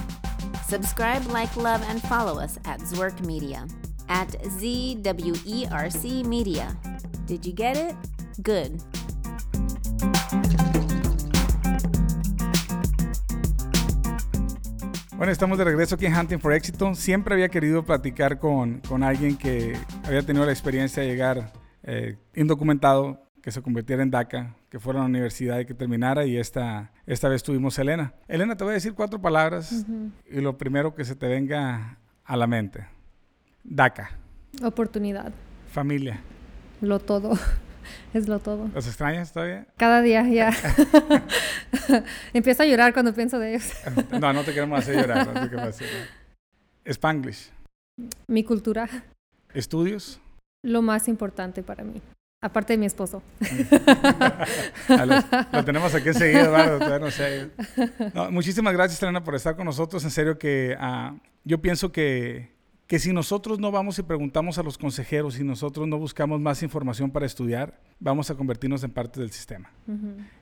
Subscribe, 0.67 1.25
like, 1.31 1.57
love, 1.57 1.81
and 1.89 1.99
follow 2.03 2.39
us 2.39 2.59
at 2.63 2.79
Zwerk 2.79 3.19
Media 3.25 3.65
at 4.09 4.27
ZWERC 4.59 6.23
Media. 6.23 6.77
Did 7.25 7.43
you 7.47 7.51
get 7.51 7.75
it? 7.75 7.95
Good. 8.43 8.79
Bueno, 15.17 15.31
estamos 15.31 15.57
de 15.57 15.63
regreso 15.63 15.95
aquí 15.95 16.05
en 16.05 16.15
Hunting 16.15 16.39
for 16.39 16.53
Éxito. 16.53 16.93
Siempre 16.93 17.33
había 17.33 17.49
querido 17.49 17.83
platicar 17.83 18.37
con, 18.37 18.81
con 18.81 19.01
alguien 19.01 19.35
que 19.35 19.75
había 20.03 20.21
tenido 20.21 20.45
la 20.45 20.51
experiencia 20.51 21.01
de 21.01 21.09
llegar 21.09 21.51
eh, 21.81 22.19
indocumentado, 22.35 23.24
que 23.45 23.51
se 23.51 23.61
convirtiera 23.61 24.01
en 24.01 24.09
DACA, 24.09 24.55
que 24.71 24.79
fuera 24.79 24.97
a 24.97 25.03
la 25.03 25.07
universidad 25.07 25.59
y 25.59 25.67
que 25.67 25.75
terminara. 25.75 26.25
Y 26.25 26.35
esta, 26.35 26.91
esta 27.05 27.29
vez 27.29 27.43
tuvimos 27.43 27.77
a 27.77 27.83
Elena. 27.83 28.11
Elena, 28.27 28.57
te 28.57 28.63
voy 28.63 28.71
a 28.71 28.73
decir 28.73 28.95
cuatro 28.95 29.21
palabras 29.21 29.85
y 30.27 30.41
lo 30.41 30.57
primero 30.57 30.95
que 30.95 31.05
se 31.05 31.15
te 31.15 31.27
venga 31.27 31.99
a 32.23 32.37
la 32.37 32.47
mente. 32.47 32.87
DACA, 33.63 34.09
Oportunidad. 34.63 35.31
familia. 35.71 36.19
Lo 36.81 36.97
todo. 36.97 37.33
Es 38.15 38.27
lo 38.27 38.39
todo. 38.39 38.67
¿Los 38.73 38.87
extrañas 38.87 39.31
todavía? 39.31 39.67
Cada 39.77 40.01
día 40.01 40.27
ya. 40.27 40.49
Empiezo 42.33 42.63
a 42.63 42.65
llorar 42.65 42.93
cuando 42.93 43.13
pienso 43.13 43.37
de 43.37 43.51
ellos. 43.51 43.71
No, 44.19 44.33
no 44.33 44.43
te 44.43 44.53
queremos 44.55 44.79
hacer 44.79 44.95
llorar. 44.95 45.27
No 45.27 45.33
te 45.33 45.49
queremos 45.49 45.69
hacer 45.69 45.87
llorar. 45.87 46.07
Spanglish. 46.85 47.51
Mi 48.27 48.43
cultura, 48.43 48.89
Estudios. 49.53 50.19
lo 50.63 50.81
más 50.81 51.07
importante 51.07 51.61
para 51.61 51.83
mí. 51.83 52.01
Aparte 52.45 52.73
de 52.73 52.77
mi 52.77 52.85
esposo. 52.85 53.23
Lo 55.51 55.65
tenemos 55.65 55.95
aquí 55.95 56.09
enseguida, 56.09 56.41
Eduardo. 56.41 57.09
no 58.13 58.29
muchísimas 58.29 58.71
gracias, 58.71 59.01
Elena, 59.01 59.23
por 59.23 59.33
estar 59.33 59.55
con 59.55 59.65
nosotros. 59.65 60.03
En 60.03 60.11
serio 60.11 60.37
que 60.37 60.77
ah, 60.79 61.15
yo 61.43 61.59
pienso 61.59 61.91
que, 61.91 62.51
que 62.85 62.99
si 62.99 63.13
nosotros 63.13 63.57
no 63.57 63.71
vamos 63.71 63.97
y 63.97 64.03
preguntamos 64.03 64.59
a 64.59 64.63
los 64.63 64.77
consejeros, 64.77 65.33
si 65.33 65.43
nosotros 65.43 65.87
no 65.87 65.97
buscamos 65.97 66.39
más 66.39 66.61
información 66.61 67.09
para 67.09 67.25
estudiar, 67.25 67.79
vamos 67.99 68.29
a 68.29 68.35
convertirnos 68.35 68.83
en 68.83 68.91
parte 68.91 69.19
del 69.19 69.31
sistema. 69.31 69.71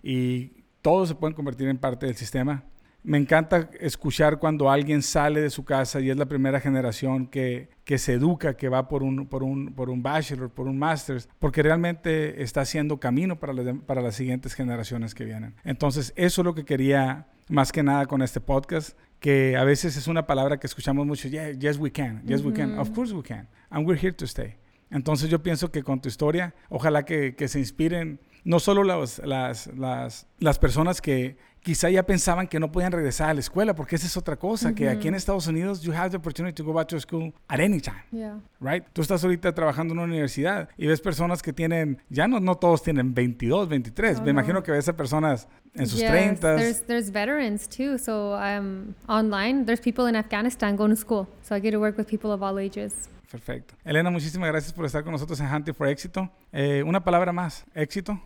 Y 0.03 0.65
todos 0.81 1.07
se 1.07 1.15
pueden 1.15 1.33
convertir 1.33 1.69
en 1.69 1.77
parte 1.77 2.05
del 2.05 2.17
sistema. 2.17 2.65
Me 3.03 3.17
encanta 3.17 3.69
escuchar 3.81 4.39
cuando 4.39 4.71
alguien 4.71 5.01
sale 5.01 5.41
de 5.41 5.49
su 5.49 5.65
casa 5.65 5.99
y 5.99 6.09
es 6.09 6.15
la 6.15 6.25
primera 6.25 6.61
generación 6.61 7.27
que, 7.27 7.67
que 7.83 7.97
se 7.97 8.13
educa, 8.13 8.55
que 8.55 8.69
va 8.69 8.87
por 8.87 9.03
un, 9.03 9.27
por, 9.27 9.43
un, 9.43 9.73
por 9.73 9.89
un 9.89 10.01
bachelor, 10.01 10.49
por 10.49 10.67
un 10.67 10.79
master's, 10.79 11.27
porque 11.39 11.61
realmente 11.61 12.41
está 12.41 12.61
haciendo 12.61 12.99
camino 13.01 13.39
para, 13.39 13.51
las 13.51 13.65
dem- 13.65 13.81
para 13.81 14.01
las 14.01 14.15
siguientes 14.15 14.53
generaciones 14.53 15.13
que 15.13 15.25
vienen. 15.25 15.55
Entonces, 15.65 16.13
eso 16.15 16.41
es 16.41 16.45
lo 16.45 16.55
que 16.55 16.63
quería 16.63 17.27
más 17.49 17.73
que 17.73 17.83
nada 17.83 18.05
con 18.05 18.21
este 18.21 18.39
podcast, 18.39 18.97
que 19.19 19.57
a 19.57 19.65
veces 19.65 19.97
es 19.97 20.07
una 20.07 20.25
palabra 20.25 20.57
que 20.59 20.67
escuchamos 20.67 21.05
mucho, 21.05 21.27
yeah, 21.27 21.51
yes 21.51 21.77
we 21.77 21.91
can, 21.91 22.23
yes 22.25 22.41
we 22.41 22.53
can, 22.53 22.79
of 22.79 22.91
course 22.91 23.13
we 23.13 23.21
can, 23.23 23.49
and 23.69 23.85
we're 23.85 23.99
here 24.01 24.13
to 24.13 24.25
stay. 24.25 24.55
Entonces 24.89 25.29
yo 25.29 25.43
pienso 25.43 25.71
que 25.71 25.83
con 25.83 25.99
tu 26.01 26.07
historia, 26.07 26.53
ojalá 26.69 27.03
que, 27.03 27.35
que 27.35 27.47
se 27.49 27.59
inspiren 27.59 28.19
no 28.45 28.59
solo 28.59 28.83
las, 28.83 29.19
las, 29.25 29.67
las, 29.75 30.27
las 30.39 30.59
personas 30.59 31.01
que 31.01 31.37
quizá 31.63 31.89
ya 31.89 32.03
pensaban 32.03 32.47
que 32.47 32.59
no 32.59 32.71
podían 32.71 32.91
regresar 32.91 33.29
a 33.29 33.33
la 33.33 33.39
escuela, 33.39 33.73
porque 33.73 33.95
esa 33.95 34.05
es 34.05 34.15
otra 34.17 34.35
cosa, 34.35 34.75
que 34.75 34.89
aquí 34.89 35.07
en 35.07 35.15
Estados 35.15 35.47
Unidos 35.47 35.81
you 35.81 35.93
have 35.93 36.09
the 36.11 36.17
opportunity 36.17 36.53
to 36.53 36.63
go 36.63 36.73
back 36.73 36.87
to 36.89 36.99
school 36.99 37.33
at 37.47 37.59
any 37.59 37.79
time. 37.79 38.03
Yeah. 38.11 38.39
Right? 38.59 38.83
Tú 38.93 39.01
estás 39.01 39.23
ahorita 39.23 39.53
trabajando 39.53 39.93
en 39.93 39.99
una 39.99 40.07
universidad 40.07 40.69
y 40.77 40.87
ves 40.87 41.01
personas 41.01 41.41
que 41.41 41.53
tienen, 41.53 41.99
ya 42.09 42.27
no, 42.27 42.39
no 42.39 42.55
todos 42.55 42.83
tienen 42.83 43.13
22, 43.13 43.69
23. 43.69 44.19
Oh, 44.19 44.23
Me 44.23 44.31
imagino 44.31 44.55
no. 44.55 44.63
que 44.63 44.71
ves 44.71 44.87
a 44.89 44.93
personas 44.95 45.47
en 45.73 45.87
sus 45.87 45.99
Yes, 45.99 46.11
30. 46.11 46.55
There's 46.57 46.81
there's 46.85 47.09
veterans 47.11 47.67
too. 47.67 47.97
So 47.97 48.35
um, 48.35 48.93
online, 49.07 49.65
there's 49.65 49.81
people 49.81 50.07
in 50.07 50.15
Afghanistan 50.15 50.75
going 50.75 50.91
to 50.91 50.97
school. 50.97 51.27
So 51.43 51.55
I 51.55 51.61
get 51.61 51.71
to 51.71 51.79
work 51.79 51.97
with 51.97 52.07
people 52.07 52.31
of 52.31 52.43
all 52.43 52.59
ages. 52.59 53.09
Perfecto. 53.31 53.73
Elena, 53.83 54.11
muchísimas 54.11 54.49
gracias 54.49 54.73
por 54.73 54.85
estar 54.85 55.03
con 55.03 55.13
nosotros 55.13 55.39
en 55.39 55.47
Hunting 55.47 55.73
for 55.73 55.87
Éxito. 55.87 56.29
Eh, 56.51 56.83
una 56.83 57.03
palabra 57.03 57.31
más, 57.31 57.65
éxito. 57.73 58.21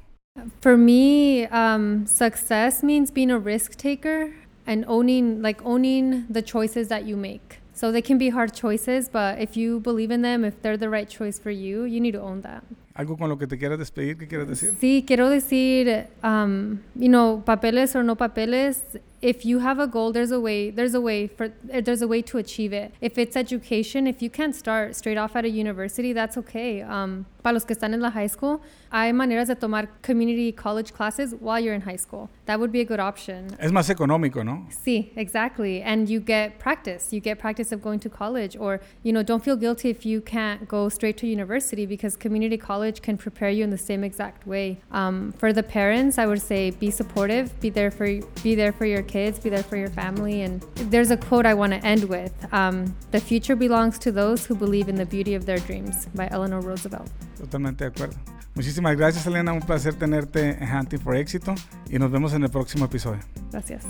For 0.62 0.78
me, 0.78 1.46
um, 1.48 2.06
success 2.06 2.84
means 2.84 3.12
being 3.12 3.32
a 3.32 3.40
risk 3.40 3.76
taker 3.76 4.34
and 4.66 4.84
owning, 4.88 5.42
like 5.42 5.64
owning 5.66 6.28
the 6.30 6.42
choices 6.42 6.88
that 6.90 7.06
you 7.06 7.16
make. 7.16 7.60
So 7.74 7.92
they 7.92 8.02
can 8.02 8.18
be 8.18 8.30
hard 8.30 8.54
choices, 8.54 9.08
but 9.08 9.40
if 9.40 9.56
you 9.56 9.80
believe 9.80 10.10
in 10.10 10.24
them, 10.24 10.44
if 10.44 10.62
they're 10.62 10.78
the 10.78 10.90
right 10.90 11.08
choice 11.08 11.38
for 11.38 11.52
you, 11.52 11.84
you 11.84 12.00
need 12.00 12.14
to 12.14 12.22
own 12.22 12.42
that. 12.42 12.64
¿Algo 12.98 13.16
con 13.16 13.30
lo 13.30 13.38
que 13.38 13.46
te 13.48 13.58
quieras 13.58 13.78
despedir? 13.78 14.18
¿Qué 14.18 14.28
quieres 14.28 14.48
decir? 14.48 14.72
Sí, 14.82 15.04
quiero 15.06 15.30
decir, 15.30 16.08
um, 16.24 16.80
you 16.96 17.08
know, 17.08 17.44
papeles 17.46 17.96
or 17.96 18.04
no 18.04 18.16
papeles. 18.16 18.82
If 19.20 19.46
you 19.46 19.60
have 19.60 19.80
a 19.82 19.88
goal, 19.88 20.12
there's 20.12 20.32
a 20.32 20.40
way. 20.40 20.70
There's 20.72 20.94
a 20.94 21.02
way 21.02 21.28
for. 21.28 21.52
eh, 21.72 21.82
There's 21.82 22.04
a 22.04 22.08
way 22.08 22.22
to 22.24 22.38
achieve 22.38 22.72
it. 22.72 22.92
If 23.02 23.18
it's 23.18 23.36
education, 23.36 24.06
if 24.06 24.22
you 24.22 24.30
can't 24.30 24.54
start 24.56 24.96
straight 24.96 25.18
off 25.18 25.36
at 25.36 25.44
a 25.44 25.50
university, 25.50 26.14
that's 26.14 26.38
okay. 26.38 26.84
Um, 26.84 27.26
para 27.42 27.54
los 27.56 27.66
que 27.66 27.74
están 27.76 27.94
en 27.96 28.02
la 28.02 28.12
high 28.12 28.28
school, 28.28 28.62
hay 28.92 29.12
maneras 29.14 29.48
de 29.48 29.56
tomar 29.56 29.88
community 30.04 30.52
college 30.52 30.94
classes 30.94 31.34
while 31.40 31.60
you're 31.60 31.74
in 31.74 31.82
high 31.82 31.96
school. 31.98 32.30
That 32.46 32.60
would 32.60 32.72
be 32.72 32.82
a 32.82 32.86
good 32.86 33.00
option. 33.00 33.48
Es 33.60 33.72
más 33.72 33.90
económico, 33.90 34.44
¿no? 34.46 34.68
See, 34.70 35.12
exactly. 35.16 35.82
And 35.82 36.08
you 36.08 36.20
get 36.20 36.60
practice. 36.60 37.12
You 37.12 37.20
get 37.20 37.40
practice 37.40 37.72
of 37.72 37.82
going 37.82 38.00
to 38.02 38.10
college. 38.12 38.56
Or, 38.56 38.80
you 39.02 39.12
know, 39.14 39.24
don't 39.24 39.44
feel 39.44 39.56
guilty 39.56 39.90
if 39.90 40.06
you 40.06 40.22
can't 40.22 40.68
go 40.68 40.90
straight 40.90 41.18
to 41.18 41.26
university 41.26 41.88
because 41.88 42.16
community 42.16 42.58
college 42.58 42.87
can 42.96 43.18
prepare 43.18 43.50
you 43.50 43.64
in 43.64 43.70
the 43.70 43.78
same 43.78 44.04
exact 44.04 44.48
way. 44.48 44.80
Um, 44.92 45.34
for 45.38 45.54
the 45.54 45.64
parents, 45.64 46.18
I 46.18 46.26
would 46.26 46.42
say 46.42 46.72
be 46.72 46.92
supportive, 46.92 47.60
be 47.60 47.70
there 47.70 47.92
for 47.92 48.08
be 48.44 48.56
there 48.56 48.72
for 48.72 48.86
your 48.86 49.04
kids, 49.04 49.40
be 49.40 49.50
there 49.50 49.64
for 49.64 49.78
your 49.78 49.90
family. 49.90 50.42
And 50.42 50.62
there's 50.92 51.12
a 51.12 51.18
quote 51.18 51.46
I 51.46 51.54
want 51.54 51.74
to 51.74 51.86
end 51.86 52.06
with. 52.06 52.34
Um, 52.54 52.96
the 53.12 53.20
future 53.20 53.56
belongs 53.56 54.00
to 54.00 54.12
those 54.12 54.46
who 54.46 54.56
believe 54.56 54.90
in 54.90 54.96
the 54.96 55.06
beauty 55.06 55.36
of 55.36 55.46
their 55.46 55.60
dreams 55.60 56.08
by 56.16 56.28
Eleanor 56.32 56.62
Roosevelt. 56.62 57.10
Totalmente 57.38 57.84
de 57.84 57.92
acuerdo. 57.92 58.16
Muchísimas 58.56 58.98
gracias, 58.98 59.28
Elena. 59.28 59.54
Un 59.54 59.62
placer 59.62 59.94
tenerte 59.94 60.58
en 60.60 60.68
Hunting 60.68 61.00
for 61.00 61.16
Éxito 61.16 61.54
y 61.90 62.00
nos 62.00 62.10
vemos 62.10 62.34
en 62.34 62.44
el 62.44 62.50
próximo 62.50 62.86
episodio. 62.86 63.20
Gracias. 63.52 63.86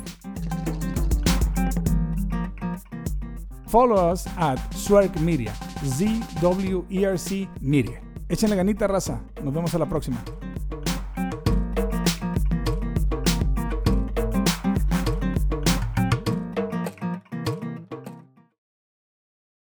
Follow 3.67 4.11
us 4.11 4.25
at 4.37 4.57
Zwerk 4.73 5.19
Media, 5.19 5.53
Z-W-E-R-C 5.83 7.49
Media. 7.61 8.06
Échenle 8.29 8.57
ganita, 8.57 8.87
raza. 8.87 9.21
Nos 9.41 9.53
vemos 9.53 9.73
a 9.73 9.79
la 9.79 9.85
próxima. 9.87 10.21